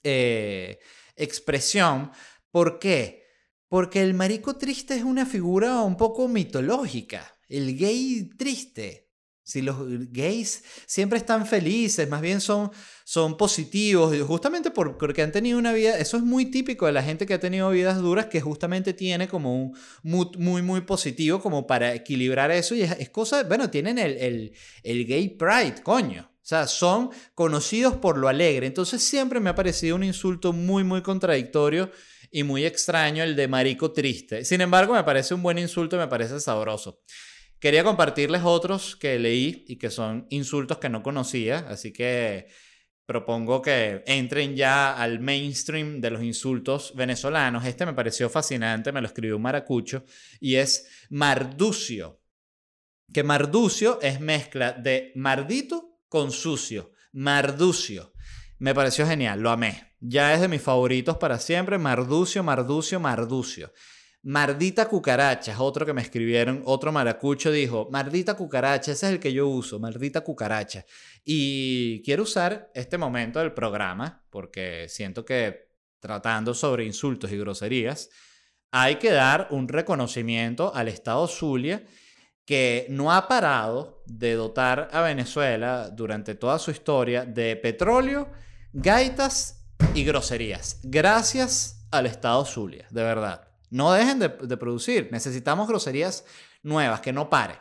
eh, 0.02 0.78
expresión. 1.16 2.10
¿Por 2.50 2.78
qué? 2.78 3.24
Porque 3.68 4.02
el 4.02 4.14
marico 4.14 4.56
triste 4.56 4.94
es 4.94 5.04
una 5.04 5.26
figura 5.26 5.82
un 5.82 5.96
poco 5.96 6.28
mitológica, 6.28 7.38
el 7.48 7.76
gay 7.76 8.30
triste. 8.36 9.03
Si 9.44 9.60
los 9.60 9.76
gays 10.10 10.64
siempre 10.86 11.18
están 11.18 11.46
felices, 11.46 12.08
más 12.08 12.22
bien 12.22 12.40
son, 12.40 12.70
son 13.04 13.36
positivos, 13.36 14.16
justamente 14.26 14.70
porque 14.70 15.20
han 15.20 15.32
tenido 15.32 15.58
una 15.58 15.74
vida, 15.74 15.98
eso 15.98 16.16
es 16.16 16.22
muy 16.22 16.46
típico 16.46 16.86
de 16.86 16.92
la 16.92 17.02
gente 17.02 17.26
que 17.26 17.34
ha 17.34 17.40
tenido 17.40 17.68
vidas 17.68 18.00
duras, 18.00 18.26
que 18.26 18.40
justamente 18.40 18.94
tiene 18.94 19.28
como 19.28 19.54
un 19.54 19.76
mood 20.02 20.36
muy, 20.38 20.62
muy 20.62 20.80
positivo 20.80 21.42
como 21.42 21.66
para 21.66 21.92
equilibrar 21.92 22.50
eso. 22.50 22.74
Y 22.74 22.82
es, 22.82 23.10
cosa, 23.10 23.42
bueno, 23.42 23.68
tienen 23.68 23.98
el, 23.98 24.16
el, 24.16 24.52
el 24.82 25.06
gay 25.06 25.28
pride, 25.28 25.82
coño. 25.82 26.30
O 26.44 26.46
sea, 26.46 26.66
son 26.66 27.10
conocidos 27.34 27.96
por 27.96 28.16
lo 28.16 28.28
alegre. 28.28 28.66
Entonces 28.66 29.02
siempre 29.02 29.40
me 29.40 29.50
ha 29.50 29.54
parecido 29.54 29.96
un 29.96 30.04
insulto 30.04 30.54
muy, 30.54 30.84
muy 30.84 31.02
contradictorio 31.02 31.90
y 32.30 32.42
muy 32.44 32.64
extraño 32.64 33.22
el 33.22 33.36
de 33.36 33.46
marico 33.46 33.92
triste. 33.92 34.44
Sin 34.44 34.60
embargo, 34.60 34.94
me 34.94 35.04
parece 35.04 35.34
un 35.34 35.42
buen 35.42 35.58
insulto, 35.58 35.96
me 35.96 36.08
parece 36.08 36.40
sabroso. 36.40 37.00
Quería 37.64 37.82
compartirles 37.82 38.42
otros 38.44 38.94
que 38.94 39.18
leí 39.18 39.64
y 39.66 39.76
que 39.76 39.88
son 39.88 40.26
insultos 40.28 40.76
que 40.76 40.90
no 40.90 41.02
conocía, 41.02 41.64
así 41.70 41.94
que 41.94 42.48
propongo 43.06 43.62
que 43.62 44.02
entren 44.06 44.54
ya 44.54 44.92
al 44.92 45.20
mainstream 45.20 46.02
de 46.02 46.10
los 46.10 46.22
insultos 46.22 46.92
venezolanos. 46.94 47.64
Este 47.64 47.86
me 47.86 47.94
pareció 47.94 48.28
fascinante, 48.28 48.92
me 48.92 49.00
lo 49.00 49.06
escribió 49.06 49.36
un 49.36 49.42
maracucho, 49.44 50.04
y 50.40 50.56
es 50.56 51.06
marducio. 51.08 52.20
Que 53.10 53.22
marducio 53.22 53.98
es 54.02 54.20
mezcla 54.20 54.72
de 54.72 55.12
mardito 55.14 56.00
con 56.10 56.32
sucio. 56.32 56.92
Marducio. 57.14 58.12
Me 58.58 58.74
pareció 58.74 59.06
genial, 59.06 59.40
lo 59.40 59.48
amé. 59.48 59.94
Ya 60.00 60.34
es 60.34 60.42
de 60.42 60.48
mis 60.48 60.60
favoritos 60.60 61.16
para 61.16 61.38
siempre. 61.38 61.78
Marducio, 61.78 62.42
marducio, 62.42 63.00
marducio. 63.00 63.72
Mardita 64.26 64.88
cucaracha, 64.88 65.52
es 65.52 65.58
otro 65.58 65.84
que 65.84 65.92
me 65.92 66.00
escribieron, 66.00 66.62
otro 66.64 66.90
maracucho 66.90 67.52
dijo, 67.52 67.88
mardita 67.90 68.34
cucaracha, 68.34 68.92
ese 68.92 69.06
es 69.06 69.12
el 69.12 69.20
que 69.20 69.34
yo 69.34 69.46
uso, 69.46 69.78
mardita 69.78 70.22
cucaracha. 70.22 70.86
Y 71.26 72.02
quiero 72.02 72.22
usar 72.22 72.70
este 72.74 72.96
momento 72.96 73.38
del 73.38 73.52
programa, 73.52 74.24
porque 74.30 74.86
siento 74.88 75.26
que 75.26 75.68
tratando 76.00 76.54
sobre 76.54 76.86
insultos 76.86 77.32
y 77.32 77.36
groserías, 77.36 78.08
hay 78.70 78.96
que 78.96 79.10
dar 79.10 79.48
un 79.50 79.68
reconocimiento 79.68 80.74
al 80.74 80.88
Estado 80.88 81.28
Zulia 81.28 81.84
que 82.46 82.86
no 82.88 83.12
ha 83.12 83.28
parado 83.28 84.02
de 84.06 84.34
dotar 84.36 84.88
a 84.92 85.02
Venezuela 85.02 85.90
durante 85.90 86.34
toda 86.34 86.58
su 86.58 86.70
historia 86.70 87.26
de 87.26 87.56
petróleo, 87.56 88.30
gaitas 88.72 89.66
y 89.94 90.02
groserías. 90.02 90.80
Gracias 90.82 91.86
al 91.90 92.06
Estado 92.06 92.42
Zulia, 92.46 92.86
de 92.90 93.02
verdad. 93.02 93.53
No 93.74 93.92
dejen 93.92 94.20
de, 94.20 94.56
producir. 94.56 95.08
Necesitamos 95.10 95.66
groserías 95.66 96.24
nuevas, 96.62 97.00
que 97.00 97.12
no 97.12 97.28
pare. 97.28 97.58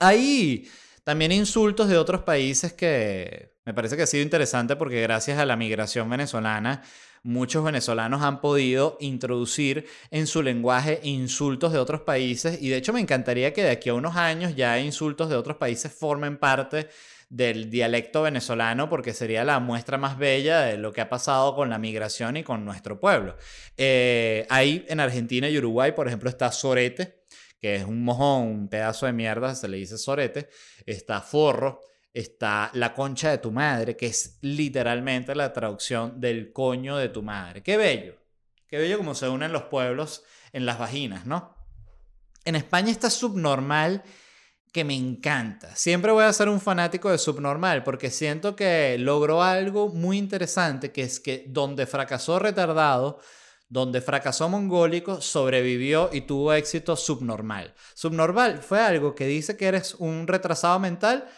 Hay 0.00 0.68
también 1.04 1.30
insultos 1.30 1.86
de 1.86 1.96
otros 1.96 2.22
países 2.22 2.72
que 2.72 3.54
me 3.64 3.72
parece 3.72 3.96
que 3.96 4.02
ha 4.02 4.08
sido 4.08 4.24
interesante 4.24 4.74
porque 4.74 5.00
gracias 5.02 5.38
a 5.38 5.46
la 5.46 5.54
migración 5.54 6.10
venezolana, 6.10 6.82
muchos 7.22 7.62
venezolanos 7.62 8.22
han 8.22 8.40
podido 8.40 8.96
introducir 8.98 9.86
en 10.10 10.26
su 10.26 10.42
lenguaje 10.42 10.98
insultos 11.04 11.72
de 11.72 11.78
otros 11.78 12.00
países 12.00 12.60
y 12.60 12.70
de 12.70 12.78
hecho 12.78 12.92
me 12.92 12.98
encantaría 12.98 13.52
que 13.52 13.62
de 13.62 13.70
aquí 13.70 13.90
a 13.90 13.94
unos 13.94 14.16
años 14.16 14.56
ya 14.56 14.80
insultos 14.80 15.28
de 15.28 15.36
otros 15.36 15.58
países 15.58 15.92
formen 15.92 16.38
parte 16.38 16.88
del 17.34 17.68
dialecto 17.68 18.22
venezolano 18.22 18.88
porque 18.88 19.12
sería 19.12 19.42
la 19.42 19.58
muestra 19.58 19.98
más 19.98 20.16
bella 20.16 20.60
de 20.60 20.76
lo 20.76 20.92
que 20.92 21.00
ha 21.00 21.08
pasado 21.08 21.56
con 21.56 21.68
la 21.68 21.78
migración 21.78 22.36
y 22.36 22.44
con 22.44 22.64
nuestro 22.64 23.00
pueblo. 23.00 23.36
Eh, 23.76 24.46
ahí 24.50 24.86
en 24.88 25.00
Argentina 25.00 25.48
y 25.48 25.58
Uruguay, 25.58 25.90
por 25.90 26.06
ejemplo, 26.06 26.30
está 26.30 26.52
sorete, 26.52 27.24
que 27.60 27.74
es 27.74 27.84
un 27.84 28.04
mojón, 28.04 28.42
un 28.42 28.68
pedazo 28.68 29.06
de 29.06 29.12
mierda, 29.12 29.56
se 29.56 29.66
le 29.66 29.78
dice 29.78 29.98
sorete, 29.98 30.48
está 30.86 31.20
forro, 31.20 31.80
está 32.12 32.70
la 32.74 32.94
concha 32.94 33.32
de 33.32 33.38
tu 33.38 33.50
madre, 33.50 33.96
que 33.96 34.06
es 34.06 34.38
literalmente 34.42 35.34
la 35.34 35.52
traducción 35.52 36.20
del 36.20 36.52
coño 36.52 36.96
de 36.98 37.08
tu 37.08 37.24
madre. 37.24 37.64
Qué 37.64 37.76
bello, 37.76 38.14
qué 38.68 38.78
bello 38.78 38.96
como 38.96 39.16
se 39.16 39.28
unen 39.28 39.52
los 39.52 39.64
pueblos 39.64 40.22
en 40.52 40.66
las 40.66 40.78
vaginas, 40.78 41.26
¿no? 41.26 41.52
En 42.44 42.54
España 42.54 42.92
está 42.92 43.10
subnormal 43.10 44.04
que 44.74 44.82
me 44.82 44.96
encanta. 44.96 45.76
Siempre 45.76 46.10
voy 46.10 46.24
a 46.24 46.32
ser 46.32 46.48
un 46.48 46.60
fanático 46.60 47.08
de 47.08 47.16
Subnormal 47.16 47.84
porque 47.84 48.10
siento 48.10 48.56
que 48.56 48.96
logró 48.98 49.40
algo 49.40 49.90
muy 49.90 50.18
interesante, 50.18 50.90
que 50.90 51.02
es 51.02 51.20
que 51.20 51.44
donde 51.46 51.86
fracasó 51.86 52.40
Retardado, 52.40 53.20
donde 53.68 54.00
fracasó 54.00 54.48
Mongólico, 54.48 55.20
sobrevivió 55.20 56.10
y 56.12 56.22
tuvo 56.22 56.52
éxito 56.52 56.96
Subnormal. 56.96 57.72
Subnormal 57.94 58.58
fue 58.58 58.80
algo 58.80 59.14
que 59.14 59.26
dice 59.26 59.56
que 59.56 59.66
eres 59.66 59.94
un 59.94 60.26
retrasado 60.26 60.80
mental, 60.80 61.28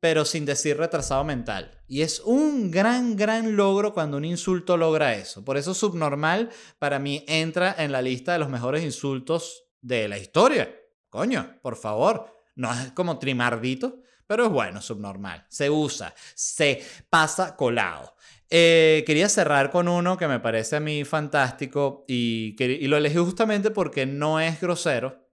pero 0.00 0.24
sin 0.24 0.46
decir 0.46 0.78
retrasado 0.78 1.22
mental. 1.22 1.78
Y 1.86 2.00
es 2.00 2.20
un 2.20 2.70
gran, 2.70 3.14
gran 3.14 3.56
logro 3.56 3.92
cuando 3.92 4.16
un 4.16 4.24
insulto 4.24 4.78
logra 4.78 5.12
eso. 5.12 5.44
Por 5.44 5.58
eso 5.58 5.74
Subnormal 5.74 6.48
para 6.78 6.98
mí 6.98 7.26
entra 7.28 7.74
en 7.76 7.92
la 7.92 8.00
lista 8.00 8.32
de 8.32 8.38
los 8.38 8.48
mejores 8.48 8.82
insultos 8.82 9.64
de 9.82 10.08
la 10.08 10.16
historia. 10.16 10.74
Coño, 11.10 11.58
por 11.60 11.76
favor. 11.76 12.35
No 12.56 12.72
es 12.72 12.92
como 12.92 13.18
trimardito, 13.18 14.02
pero 14.26 14.46
es 14.46 14.50
bueno, 14.50 14.82
subnormal. 14.82 15.46
Se 15.48 15.70
usa, 15.70 16.12
se 16.34 16.82
pasa 17.08 17.54
colado. 17.54 18.16
Eh, 18.50 19.04
quería 19.06 19.28
cerrar 19.28 19.70
con 19.70 19.88
uno 19.88 20.16
que 20.16 20.28
me 20.28 20.40
parece 20.40 20.76
a 20.76 20.80
mí 20.80 21.04
fantástico 21.04 22.04
y, 22.08 22.56
y 22.58 22.86
lo 22.88 22.96
elegí 22.96 23.18
justamente 23.18 23.70
porque 23.70 24.06
no 24.06 24.40
es 24.40 24.60
grosero. 24.60 25.30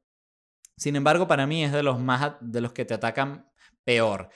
Sin 0.77 0.95
embargo, 0.95 1.27
para 1.27 1.47
mí 1.47 1.63
es 1.63 1.71
de 1.71 1.83
los 1.83 1.99
más 1.99 2.33
de 2.41 2.61
los 2.61 2.73
que 2.73 2.85
te 2.85 2.93
atacan 2.93 3.49
peor. 3.83 4.29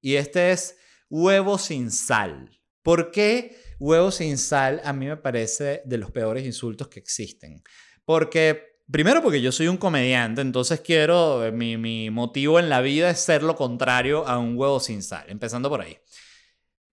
Y 0.00 0.16
este 0.16 0.52
es 0.52 0.76
huevo 1.08 1.58
sin 1.58 1.90
sal. 1.90 2.60
¿Por 2.82 3.10
qué 3.10 3.56
huevo 3.78 4.10
sin 4.10 4.38
sal 4.38 4.80
a 4.84 4.92
mí 4.92 5.06
me 5.06 5.16
parece 5.16 5.82
de 5.84 5.98
los 5.98 6.10
peores 6.10 6.44
insultos 6.44 6.88
que 6.88 7.00
existen? 7.00 7.62
Porque 8.04 8.69
Primero 8.90 9.22
porque 9.22 9.40
yo 9.40 9.52
soy 9.52 9.68
un 9.68 9.76
comediante, 9.76 10.40
entonces 10.40 10.80
quiero, 10.80 11.44
eh, 11.44 11.52
mi, 11.52 11.76
mi, 11.76 12.10
motivo 12.10 12.58
en 12.58 12.68
la 12.68 12.80
vida 12.80 13.10
es 13.10 13.20
ser 13.20 13.42
lo 13.42 13.54
contrario 13.54 14.26
a 14.26 14.38
un 14.38 14.56
huevo 14.56 14.80
sin 14.80 15.02
sal, 15.02 15.24
empezando 15.28 15.68
por 15.68 15.80
ahí. 15.80 15.98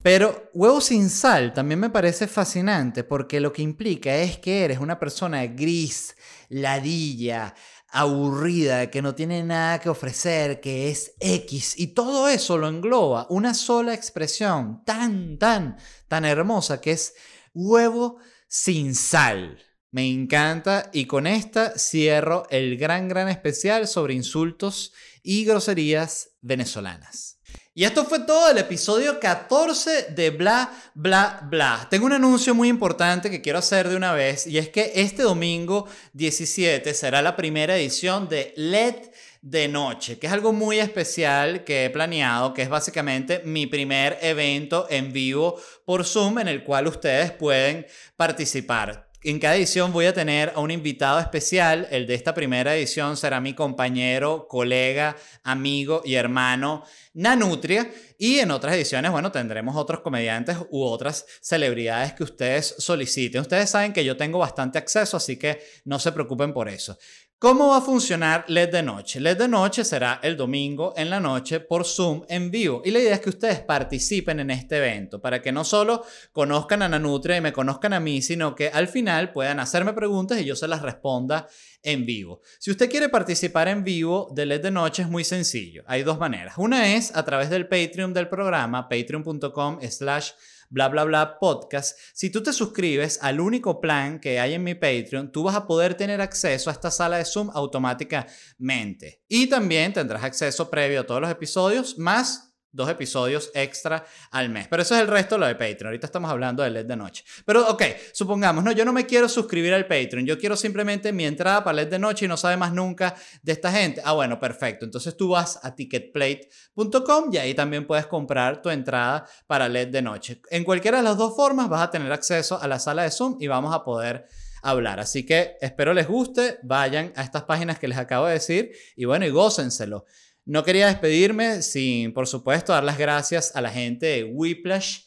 Pero 0.04 0.50
huevo 0.54 0.80
sin 0.80 1.10
sal 1.10 1.54
también 1.54 1.80
me 1.80 1.90
parece 1.90 2.28
fascinante 2.28 3.04
porque 3.04 3.40
lo 3.40 3.52
que 3.52 3.64
implica 3.64 4.16
es 4.16 4.38
que 4.38 4.64
eres 4.64 4.80
una 4.80 5.00
persona 5.00 5.46
gris, 5.48 6.16
ladilla, 6.50 7.56
aburrida, 7.90 8.92
que 8.92 9.02
no 9.02 9.16
tiene 9.16 9.44
nada 9.44 9.80
que 9.80 9.90
ofrecer, 9.90 10.60
que 10.62 10.90
es 10.90 11.14
X, 11.20 11.80
y 11.80 11.88
todo 11.88 12.28
eso 12.28 12.58
lo 12.58 12.68
engloba 12.68 13.26
una 13.30 13.54
sola 13.54 13.94
expresión 13.94 14.84
tan, 14.86 15.38
tan, 15.38 15.78
tan 16.08 16.26
hermosa 16.26 16.80
que 16.80 16.92
es 16.92 17.16
huevo 17.54 18.18
sin 18.48 18.94
sal. 18.94 19.67
Me 19.98 20.08
encanta 20.08 20.92
y 20.94 21.06
con 21.06 21.26
esta 21.26 21.76
cierro 21.76 22.46
el 22.52 22.78
gran, 22.78 23.08
gran 23.08 23.30
especial 23.30 23.88
sobre 23.88 24.14
insultos 24.14 24.94
y 25.24 25.44
groserías 25.44 26.34
venezolanas. 26.42 27.40
Y 27.74 27.84
esto 27.84 28.06
fue 28.06 28.20
todo 28.20 28.52
el 28.52 28.60
episodio 28.60 29.20
14 29.20 30.12
de 30.12 30.30
Bla, 30.30 30.72
Bla, 30.94 31.48
Bla. 31.50 31.88
Tengo 31.90 32.06
un 32.06 32.14
anuncio 32.14 32.54
muy 32.54 32.68
importante 32.68 33.32
que 33.32 33.42
quiero 33.42 33.58
hacer 33.58 33.90
de 33.90 33.96
una 33.96 34.14
vez 34.14 34.46
y 34.46 34.60
es 34.60 34.70
que 34.70 34.92
este 34.94 35.24
domingo 35.24 35.88
17 36.14 36.94
será 36.94 37.24
la 37.24 37.36
primera 37.36 37.76
edición 37.76 38.30
de 38.30 38.54
LED 38.56 38.98
de 39.42 39.68
noche, 39.68 40.20
que 40.20 40.28
es 40.28 40.34
algo 40.34 40.54
muy 40.54 40.78
especial 40.78 41.64
que 41.64 41.86
he 41.86 41.90
planeado, 41.90 42.54
que 42.54 42.62
es 42.62 42.70
básicamente 42.70 43.42
mi 43.46 43.66
primer 43.66 44.20
evento 44.22 44.86
en 44.92 45.12
vivo 45.12 45.60
por 45.86 46.06
Zoom 46.06 46.38
en 46.38 46.50
el 46.50 46.64
cual 46.64 46.86
ustedes 46.86 47.32
pueden 47.32 47.88
participar. 48.16 49.07
En 49.30 49.40
cada 49.40 49.58
edición 49.58 49.92
voy 49.92 50.06
a 50.06 50.14
tener 50.14 50.54
a 50.56 50.62
un 50.62 50.72
invitado 50.72 51.20
especial. 51.20 51.86
El 51.92 52.08
de 52.08 52.14
esta 52.14 52.34
primera 52.34 52.74
edición 52.78 53.18
será 53.18 53.42
mi 53.42 53.54
compañero, 53.54 54.48
colega, 54.48 55.18
amigo 55.44 56.02
y 56.06 56.14
hermano 56.14 56.86
Nanutria. 57.14 57.92
Y 58.18 58.40
en 58.40 58.52
otras 58.52 58.76
ediciones, 58.76 59.12
bueno, 59.12 59.30
tendremos 59.30 59.76
otros 59.76 60.00
comediantes 60.00 60.56
u 60.70 60.82
otras 60.82 61.26
celebridades 61.42 62.14
que 62.14 62.24
ustedes 62.24 62.76
soliciten. 62.78 63.42
Ustedes 63.42 63.70
saben 63.70 63.92
que 63.92 64.06
yo 64.06 64.16
tengo 64.16 64.40
bastante 64.40 64.78
acceso, 64.78 65.18
así 65.18 65.36
que 65.36 65.62
no 65.84 66.00
se 66.00 66.14
preocupen 66.14 66.54
por 66.54 66.70
eso. 66.70 66.98
¿Cómo 67.40 67.68
va 67.68 67.78
a 67.78 67.82
funcionar 67.82 68.46
LED 68.48 68.72
de 68.72 68.82
noche? 68.82 69.20
LED 69.20 69.38
de 69.38 69.48
noche 69.48 69.86
será 69.86 70.20
el 70.24 70.36
domingo 70.36 70.96
en 70.98 71.12
la 71.12 71.20
noche 71.20 71.60
por 71.60 71.86
Zoom 71.86 72.24
en 72.30 72.50
vivo. 72.50 72.82
Y 72.84 72.90
la 72.90 72.98
idea 72.98 73.14
es 73.14 73.20
que 73.20 73.30
ustedes 73.30 73.60
participen 73.60 74.40
en 74.40 74.50
este 74.50 74.78
evento 74.78 75.22
para 75.22 75.40
que 75.40 75.52
no 75.52 75.64
solo 75.64 76.04
conozcan 76.32 76.82
a 76.82 76.90
Nanutria 76.90 77.38
y 77.38 77.42
me 77.42 77.54
conozcan 77.54 77.94
a 77.94 78.00
mí, 78.00 78.24
sino 78.24 78.56
que 78.56 78.70
al 78.70 78.88
final 78.88 79.34
puedan 79.34 79.60
hacerme 79.60 79.94
preguntas 79.94 80.42
y 80.42 80.46
yo 80.46 80.56
se 80.56 80.68
las 80.68 80.82
responda 80.82 81.48
en 81.84 82.08
vivo. 82.08 82.42
Si 82.58 82.72
usted 82.72 82.90
quiere 82.90 83.08
participar 83.08 83.68
en 83.68 83.84
vivo 83.84 84.32
de 84.34 84.48
LED 84.48 84.64
de 84.64 84.72
noche 84.72 85.04
es 85.04 85.08
muy 85.08 85.24
sencillo. 85.24 85.84
Hay 85.86 86.02
dos 86.02 86.18
maneras. 86.18 86.56
Una 86.58 86.96
es 86.96 87.16
a 87.16 87.24
través 87.24 87.52
del 87.52 87.68
Patreon 87.68 88.16
del 88.16 88.30
programa, 88.30 88.90
patreon.com 88.90 89.78
slash 89.88 90.32
bla 90.70 90.90
bla 90.90 91.04
bla 91.04 91.40
podcast, 91.40 91.98
si 92.14 92.30
tú 92.30 92.44
te 92.44 92.54
suscribes 92.54 93.20
al 93.22 93.40
único 93.40 93.80
plan 93.80 94.20
que 94.20 94.40
hay 94.40 94.54
en 94.54 94.64
mi 94.64 94.76
Patreon, 94.76 95.32
tú 95.32 95.44
vas 95.44 95.56
a 95.56 95.68
poder 95.68 95.96
tener 95.96 96.22
acceso 96.22 96.70
a 96.70 96.74
esta 96.74 96.92
sala 96.92 97.18
de 97.18 97.26
Zoom 97.26 97.50
automáticamente. 97.54 99.24
Y 99.28 99.48
también 99.48 99.94
tendrás 99.94 100.24
acceso 100.24 100.70
previo 100.70 101.02
a 101.02 101.06
todos 101.06 101.22
los 101.22 101.32
episodios, 101.32 101.98
más 101.98 102.47
dos 102.78 102.90
episodios 102.90 103.52
extra 103.54 104.06
al 104.32 104.50
mes. 104.50 104.68
Pero 104.70 104.84
eso 104.84 104.96
es 104.96 105.02
el 105.02 105.08
resto 105.08 105.38
lo 105.38 105.48
de 105.48 105.56
Patreon. 105.56 105.88
Ahorita 105.88 106.06
estamos 106.06 106.32
hablando 106.32 106.64
de 106.64 106.70
LED 106.70 106.86
de 106.86 106.96
noche. 106.96 107.26
Pero 107.44 107.68
ok, 107.70 107.84
supongamos, 108.14 108.64
no, 108.64 108.72
yo 108.72 108.86
no 108.86 108.94
me 108.94 109.06
quiero 109.06 109.28
suscribir 109.28 109.74
al 109.74 109.88
Patreon. 109.88 110.26
Yo 110.26 110.38
quiero 110.38 110.56
simplemente 110.56 111.12
mi 111.12 111.26
entrada 111.26 111.64
para 111.64 111.78
LED 111.78 111.90
de 111.90 112.00
noche 112.00 112.26
y 112.26 112.28
no 112.28 112.38
sabe 112.38 112.56
más 112.56 112.72
nunca 112.72 113.16
de 113.42 113.52
esta 113.52 113.72
gente. 113.72 114.02
Ah, 114.06 114.14
bueno, 114.14 114.40
perfecto. 114.40 114.86
Entonces 114.86 115.18
tú 115.18 115.30
vas 115.30 115.60
a 115.64 115.76
ticketplate.com 115.76 117.34
y 117.34 117.38
ahí 117.38 117.54
también 117.54 117.86
puedes 117.86 118.06
comprar 118.06 118.62
tu 118.62 118.70
entrada 118.70 119.28
para 119.48 119.68
LED 119.68 119.88
de 119.88 120.02
noche. 120.02 120.42
En 120.52 120.64
cualquiera 120.64 121.00
de 121.00 121.04
las 121.04 121.18
dos 121.18 121.36
formas 121.36 121.68
vas 121.68 121.82
a 121.82 121.90
tener 121.90 122.12
acceso 122.12 122.62
a 122.62 122.68
la 122.68 122.80
sala 122.80 123.04
de 123.04 123.12
Zoom 123.12 123.38
y 123.40 123.48
vamos 123.48 123.74
a 123.74 123.84
poder 123.84 124.28
hablar. 124.62 125.00
Así 125.00 125.26
que 125.26 125.58
espero 125.62 125.94
les 125.94 126.08
guste, 126.08 126.60
vayan 126.64 127.14
a 127.16 127.24
estas 127.24 127.44
páginas 127.44 127.80
que 127.80 127.88
les 127.88 127.98
acabo 127.98 128.28
de 128.28 128.34
decir 128.34 128.72
y 128.96 129.06
bueno, 129.06 129.26
y 129.26 129.30
gócenselo. 129.30 130.06
No 130.48 130.64
quería 130.64 130.88
despedirme 130.88 131.62
sin, 131.62 132.14
por 132.14 132.26
supuesto, 132.26 132.72
dar 132.72 132.86
las 132.86 132.98
gracias 132.98 133.54
a 133.54 133.60
la 133.60 133.70
gente 133.70 134.06
de 134.06 134.24
Whiplash 134.24 135.00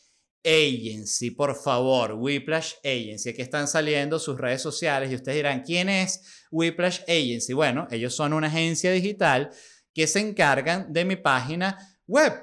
Agency. 0.45 1.31
Por 1.31 1.57
favor, 1.57 2.13
Whiplash 2.13 2.75
Agency. 2.85 3.31
Aquí 3.31 3.41
están 3.41 3.67
saliendo 3.67 4.19
sus 4.19 4.39
redes 4.39 4.61
sociales 4.61 5.11
y 5.11 5.15
ustedes 5.15 5.37
dirán, 5.37 5.63
¿quién 5.63 5.89
es 5.89 6.45
Whiplash 6.51 7.01
Agency? 7.09 7.55
Bueno, 7.55 7.89
ellos 7.91 8.15
son 8.15 8.35
una 8.35 8.49
agencia 8.49 8.93
digital 8.93 9.49
que 9.95 10.07
se 10.07 10.21
encargan 10.21 10.93
de 10.93 11.07
mi 11.07 11.17
página 11.17 11.79
web. 12.07 12.35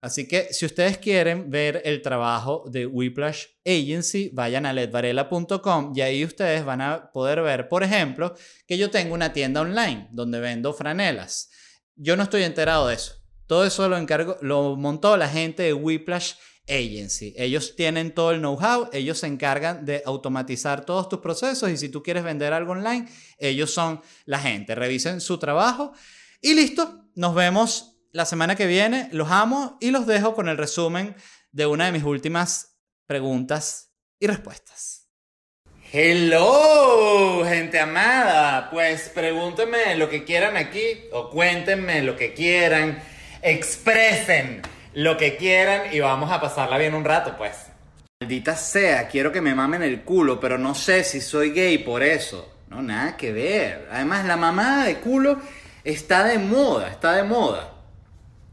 Así 0.00 0.28
que 0.28 0.52
si 0.52 0.66
ustedes 0.66 0.98
quieren 0.98 1.50
ver 1.50 1.82
el 1.84 2.00
trabajo 2.00 2.62
de 2.70 2.86
Whiplash 2.86 3.46
Agency, 3.64 4.30
vayan 4.32 4.66
a 4.66 4.72
ledvarela.com 4.72 5.94
y 5.96 6.00
ahí 6.00 6.24
ustedes 6.24 6.64
van 6.64 6.80
a 6.80 7.10
poder 7.10 7.42
ver, 7.42 7.68
por 7.68 7.82
ejemplo, 7.82 8.36
que 8.68 8.78
yo 8.78 8.88
tengo 8.88 9.14
una 9.14 9.32
tienda 9.32 9.62
online 9.62 10.06
donde 10.12 10.38
vendo 10.38 10.72
franelas. 10.72 11.50
Yo 11.96 12.16
no 12.16 12.22
estoy 12.22 12.42
enterado 12.42 12.88
de 12.88 12.94
eso. 12.94 13.14
Todo 13.46 13.64
eso 13.64 13.88
lo, 13.88 13.96
encargo, 13.96 14.36
lo 14.40 14.76
montó 14.76 15.16
la 15.16 15.28
gente 15.28 15.62
de 15.62 15.72
Whiplash 15.72 16.34
Agency. 16.68 17.32
Ellos 17.36 17.76
tienen 17.76 18.12
todo 18.12 18.32
el 18.32 18.40
know-how, 18.40 18.90
ellos 18.92 19.18
se 19.18 19.28
encargan 19.28 19.84
de 19.84 20.02
automatizar 20.04 20.84
todos 20.84 21.08
tus 21.08 21.20
procesos 21.20 21.70
y 21.70 21.76
si 21.76 21.88
tú 21.88 22.02
quieres 22.02 22.24
vender 22.24 22.52
algo 22.52 22.72
online, 22.72 23.08
ellos 23.38 23.72
son 23.72 24.02
la 24.24 24.40
gente. 24.40 24.74
Revisen 24.74 25.20
su 25.20 25.38
trabajo 25.38 25.92
y 26.40 26.54
listo. 26.54 27.04
Nos 27.14 27.34
vemos 27.34 27.98
la 28.12 28.26
semana 28.26 28.56
que 28.56 28.66
viene. 28.66 29.08
Los 29.12 29.30
amo 29.30 29.78
y 29.80 29.90
los 29.90 30.06
dejo 30.06 30.34
con 30.34 30.48
el 30.48 30.58
resumen 30.58 31.14
de 31.52 31.66
una 31.66 31.86
de 31.86 31.92
mis 31.92 32.04
últimas 32.04 32.78
preguntas 33.06 33.94
y 34.18 34.26
respuestas. 34.26 35.05
Hello, 35.98 37.42
gente 37.46 37.80
amada. 37.80 38.68
Pues 38.70 39.08
pregúntenme 39.08 39.96
lo 39.96 40.10
que 40.10 40.24
quieran 40.24 40.58
aquí 40.58 41.08
o 41.10 41.30
cuéntenme 41.30 42.02
lo 42.02 42.18
que 42.18 42.34
quieran. 42.34 43.02
Expresen 43.40 44.60
lo 44.92 45.16
que 45.16 45.38
quieran 45.38 45.84
y 45.94 46.00
vamos 46.00 46.30
a 46.30 46.38
pasarla 46.38 46.76
bien 46.76 46.94
un 46.94 47.02
rato, 47.02 47.34
pues. 47.38 47.68
Maldita 48.20 48.56
sea, 48.56 49.08
quiero 49.08 49.32
que 49.32 49.40
me 49.40 49.54
mamen 49.54 49.82
el 49.82 50.02
culo, 50.02 50.38
pero 50.38 50.58
no 50.58 50.74
sé 50.74 51.02
si 51.02 51.22
soy 51.22 51.52
gay 51.52 51.78
por 51.78 52.02
eso. 52.02 52.52
No, 52.68 52.82
nada 52.82 53.16
que 53.16 53.32
ver. 53.32 53.88
Además, 53.90 54.26
la 54.26 54.36
mamada 54.36 54.84
de 54.84 54.96
culo 54.96 55.40
está 55.82 56.24
de 56.24 56.38
moda, 56.38 56.90
está 56.90 57.14
de 57.14 57.22
moda. 57.22 57.72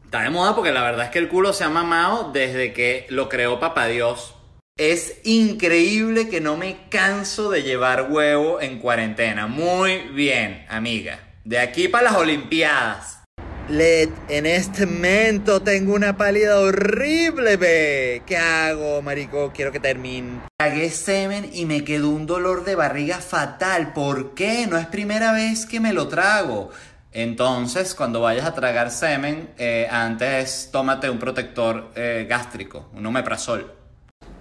Está 0.02 0.22
de 0.22 0.30
moda 0.30 0.54
porque 0.54 0.72
la 0.72 0.82
verdad 0.82 1.04
es 1.04 1.10
que 1.10 1.18
el 1.18 1.28
culo 1.28 1.52
se 1.52 1.64
ha 1.64 1.68
mamado 1.68 2.32
desde 2.32 2.72
que 2.72 3.04
lo 3.10 3.28
creó 3.28 3.60
Papá 3.60 3.88
Dios 3.88 4.33
es 4.76 5.20
increíble 5.22 6.28
que 6.28 6.40
no 6.40 6.56
me 6.56 6.88
canso 6.88 7.48
de 7.48 7.62
llevar 7.62 8.10
huevo 8.10 8.60
en 8.60 8.80
cuarentena. 8.80 9.46
Muy 9.46 9.98
bien, 10.12 10.66
amiga. 10.68 11.20
De 11.44 11.60
aquí 11.60 11.86
para 11.86 12.10
las 12.10 12.16
Olimpiadas. 12.16 13.20
Led, 13.68 14.10
en 14.28 14.46
este 14.46 14.84
momento 14.84 15.62
tengo 15.62 15.94
una 15.94 16.16
pálida 16.16 16.58
horrible, 16.58 17.56
ve. 17.56 18.22
¿Qué 18.26 18.36
hago, 18.36 19.00
marico? 19.00 19.52
Quiero 19.54 19.70
que 19.70 19.78
termine. 19.78 20.40
Tragué 20.58 20.90
semen 20.90 21.48
y 21.52 21.66
me 21.66 21.84
quedó 21.84 22.10
un 22.10 22.26
dolor 22.26 22.64
de 22.64 22.74
barriga 22.74 23.18
fatal. 23.20 23.92
¿Por 23.92 24.34
qué? 24.34 24.66
No 24.66 24.76
es 24.76 24.86
primera 24.86 25.32
vez 25.32 25.66
que 25.66 25.78
me 25.78 25.92
lo 25.92 26.08
trago. 26.08 26.70
Entonces, 27.12 27.94
cuando 27.94 28.20
vayas 28.20 28.44
a 28.44 28.54
tragar 28.54 28.90
semen, 28.90 29.50
eh, 29.56 29.86
antes 29.88 30.70
tómate 30.72 31.08
un 31.08 31.20
protector 31.20 31.92
eh, 31.94 32.26
gástrico, 32.28 32.90
un 32.92 33.06
omeprazol. 33.06 33.83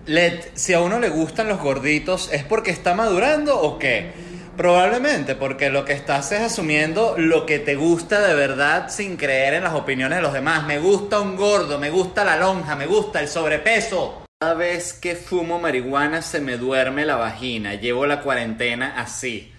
Led, 0.06 0.44
si 0.54 0.74
a 0.74 0.82
uno 0.82 1.00
le 1.00 1.08
gustan 1.08 1.48
los 1.48 1.60
gorditos, 1.62 2.30
¿es 2.34 2.44
porque 2.44 2.72
está 2.72 2.94
madurando 2.94 3.58
o 3.60 3.80
qué? 3.80 4.12
Probablemente, 4.58 5.36
porque 5.36 5.70
lo 5.70 5.86
que 5.86 5.94
estás 5.94 6.32
es 6.34 6.42
asumiendo 6.42 7.16
lo 7.18 7.46
que 7.46 7.58
te 7.60 7.76
gusta 7.76 8.22
de 8.22 8.36
verdad 8.36 8.90
sin 8.90 9.16
creer 9.16 9.54
en 9.54 9.64
las 9.64 9.74
opiniones 9.74 10.18
de 10.18 10.22
los 10.22 10.34
demás. 10.34 10.66
Me 10.68 10.78
gusta 10.78 11.22
un 11.22 11.38
gordo, 11.38 11.80
me 11.80 11.90
gusta 11.90 12.26
la 12.26 12.38
lonja, 12.38 12.76
me 12.76 12.86
gusta 12.86 13.22
el 13.22 13.30
sobrepeso. 13.30 14.26
Cada 14.40 14.56
vez 14.56 14.92
que 14.94 15.16
fumo 15.16 15.58
marihuana 15.60 16.22
se 16.22 16.42
me 16.42 16.58
duerme 16.58 17.06
la 17.06 17.16
vagina. 17.16 17.76
Llevo 17.76 18.06
la 18.06 18.22
cuarentena 18.22 19.00
así. 19.00 19.54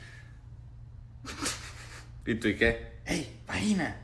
¿Y 2.27 2.35
tú 2.35 2.49
y 2.49 2.57
qué? 2.57 2.99
¡Ey, 3.07 3.41
vagina! 3.49 3.97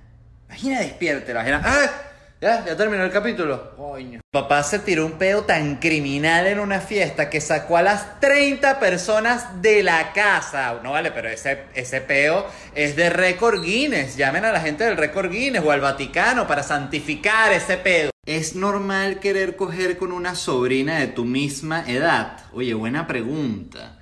Vagina, 0.48 0.81
despierte 0.81 1.35
la 1.35 1.40
vagina. 1.40 1.62
¡Ah! 1.64 2.10
Ya, 2.40 2.64
ya 2.64 2.74
terminó 2.74 3.05
el 3.05 3.11
capítulo. 3.11 3.76
Coño. 3.76 4.20
Papá 4.31 4.62
se 4.62 4.79
tiró 4.79 5.05
un 5.05 5.18
pedo 5.18 5.42
tan 5.42 5.76
criminal 5.76 6.46
en 6.46 6.59
una 6.59 6.81
fiesta 6.81 7.29
que 7.29 7.38
sacó 7.38 7.76
a 7.76 7.83
las 7.83 8.18
30 8.20 8.81
personas 8.81 9.61
de 9.61 9.83
la 9.83 10.14
casa. 10.14 10.81
No 10.83 10.92
vale, 10.92 11.11
pero 11.11 11.29
ese, 11.29 11.64
ese 11.74 12.00
peo 12.00 12.46
es 12.74 12.96
de 12.96 13.11
récord 13.11 13.62
Guinness. 13.62 14.16
Llamen 14.16 14.46
a 14.46 14.53
la 14.53 14.61
gente 14.62 14.85
del 14.85 14.96
récord 14.96 15.31
Guinness 15.31 15.62
o 15.62 15.70
al 15.70 15.83
Vaticano 15.83 16.46
para 16.46 16.62
santificar 16.62 17.53
ese 17.53 17.76
pedo. 17.76 18.11
¿Es 18.24 18.55
normal 18.55 19.18
querer 19.18 19.57
coger 19.57 19.98
con 19.98 20.11
una 20.11 20.35
sobrina 20.35 20.98
de 20.98 21.09
tu 21.09 21.26
misma 21.26 21.85
edad? 21.87 22.38
Oye, 22.55 22.72
buena 22.72 23.07
pregunta. 23.07 23.98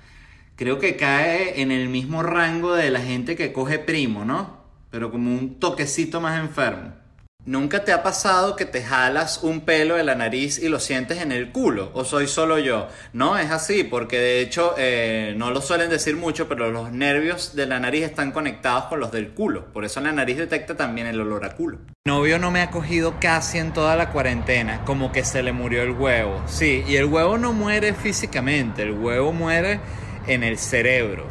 Creo 0.55 0.79
que 0.79 0.95
cae 0.95 1.61
en 1.61 1.71
el 1.71 1.89
mismo 1.89 2.23
rango 2.23 2.73
de 2.73 2.89
la 2.89 3.01
gente 3.01 3.35
que 3.35 3.51
coge 3.51 3.79
primo, 3.79 4.23
¿no? 4.23 4.63
Pero 4.91 5.11
como 5.11 5.29
un 5.29 5.59
toquecito 5.59 6.21
más 6.21 6.39
enfermo. 6.39 6.98
¿Nunca 7.45 7.83
te 7.83 7.93
ha 7.93 8.03
pasado 8.03 8.55
que 8.55 8.65
te 8.65 8.83
jalas 8.83 9.39
un 9.43 9.61
pelo 9.61 9.95
de 9.95 10.03
la 10.03 10.13
nariz 10.13 10.59
y 10.59 10.67
lo 10.67 10.79
sientes 10.79 11.21
en 11.21 11.31
el 11.31 11.51
culo? 11.51 11.89
¿O 11.93 12.03
soy 12.03 12.27
solo 12.27 12.59
yo? 12.59 12.89
No, 13.13 13.39
es 13.39 13.49
así, 13.49 13.83
porque 13.83 14.19
de 14.19 14.41
hecho 14.41 14.75
eh, 14.77 15.33
no 15.35 15.49
lo 15.49 15.59
suelen 15.59 15.89
decir 15.89 16.15
mucho, 16.15 16.47
pero 16.47 16.69
los 16.69 16.91
nervios 16.91 17.55
de 17.55 17.65
la 17.65 17.79
nariz 17.79 18.03
están 18.03 18.33
conectados 18.33 18.83
con 18.83 18.99
los 18.99 19.11
del 19.11 19.29
culo. 19.29 19.71
Por 19.73 19.83
eso 19.83 19.99
la 19.99 20.11
nariz 20.11 20.37
detecta 20.37 20.75
también 20.75 21.07
el 21.07 21.19
olor 21.19 21.43
a 21.43 21.55
culo. 21.55 21.79
Novio 22.05 22.37
no 22.37 22.51
me 22.51 22.61
ha 22.61 22.69
cogido 22.69 23.15
casi 23.19 23.57
en 23.57 23.73
toda 23.73 23.95
la 23.95 24.11
cuarentena, 24.11 24.83
como 24.85 25.11
que 25.11 25.23
se 25.23 25.41
le 25.41 25.53
murió 25.53 25.81
el 25.81 25.91
huevo. 25.91 26.43
Sí, 26.45 26.83
y 26.87 26.97
el 26.97 27.05
huevo 27.05 27.39
no 27.39 27.53
muere 27.53 27.93
físicamente, 27.93 28.83
el 28.83 28.91
huevo 28.91 29.31
muere 29.31 29.79
en 30.27 30.43
el 30.43 30.59
cerebro, 30.59 31.25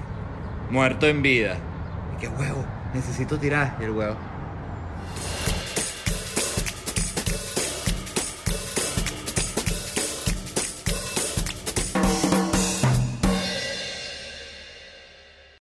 muerto 0.71 1.07
en 1.07 1.23
vida. 1.23 1.59
¿Qué 2.19 2.29
huevo? 2.29 2.65
Necesito 2.93 3.39
tirar 3.39 3.77
el 3.81 3.91
huevo. 3.91 4.17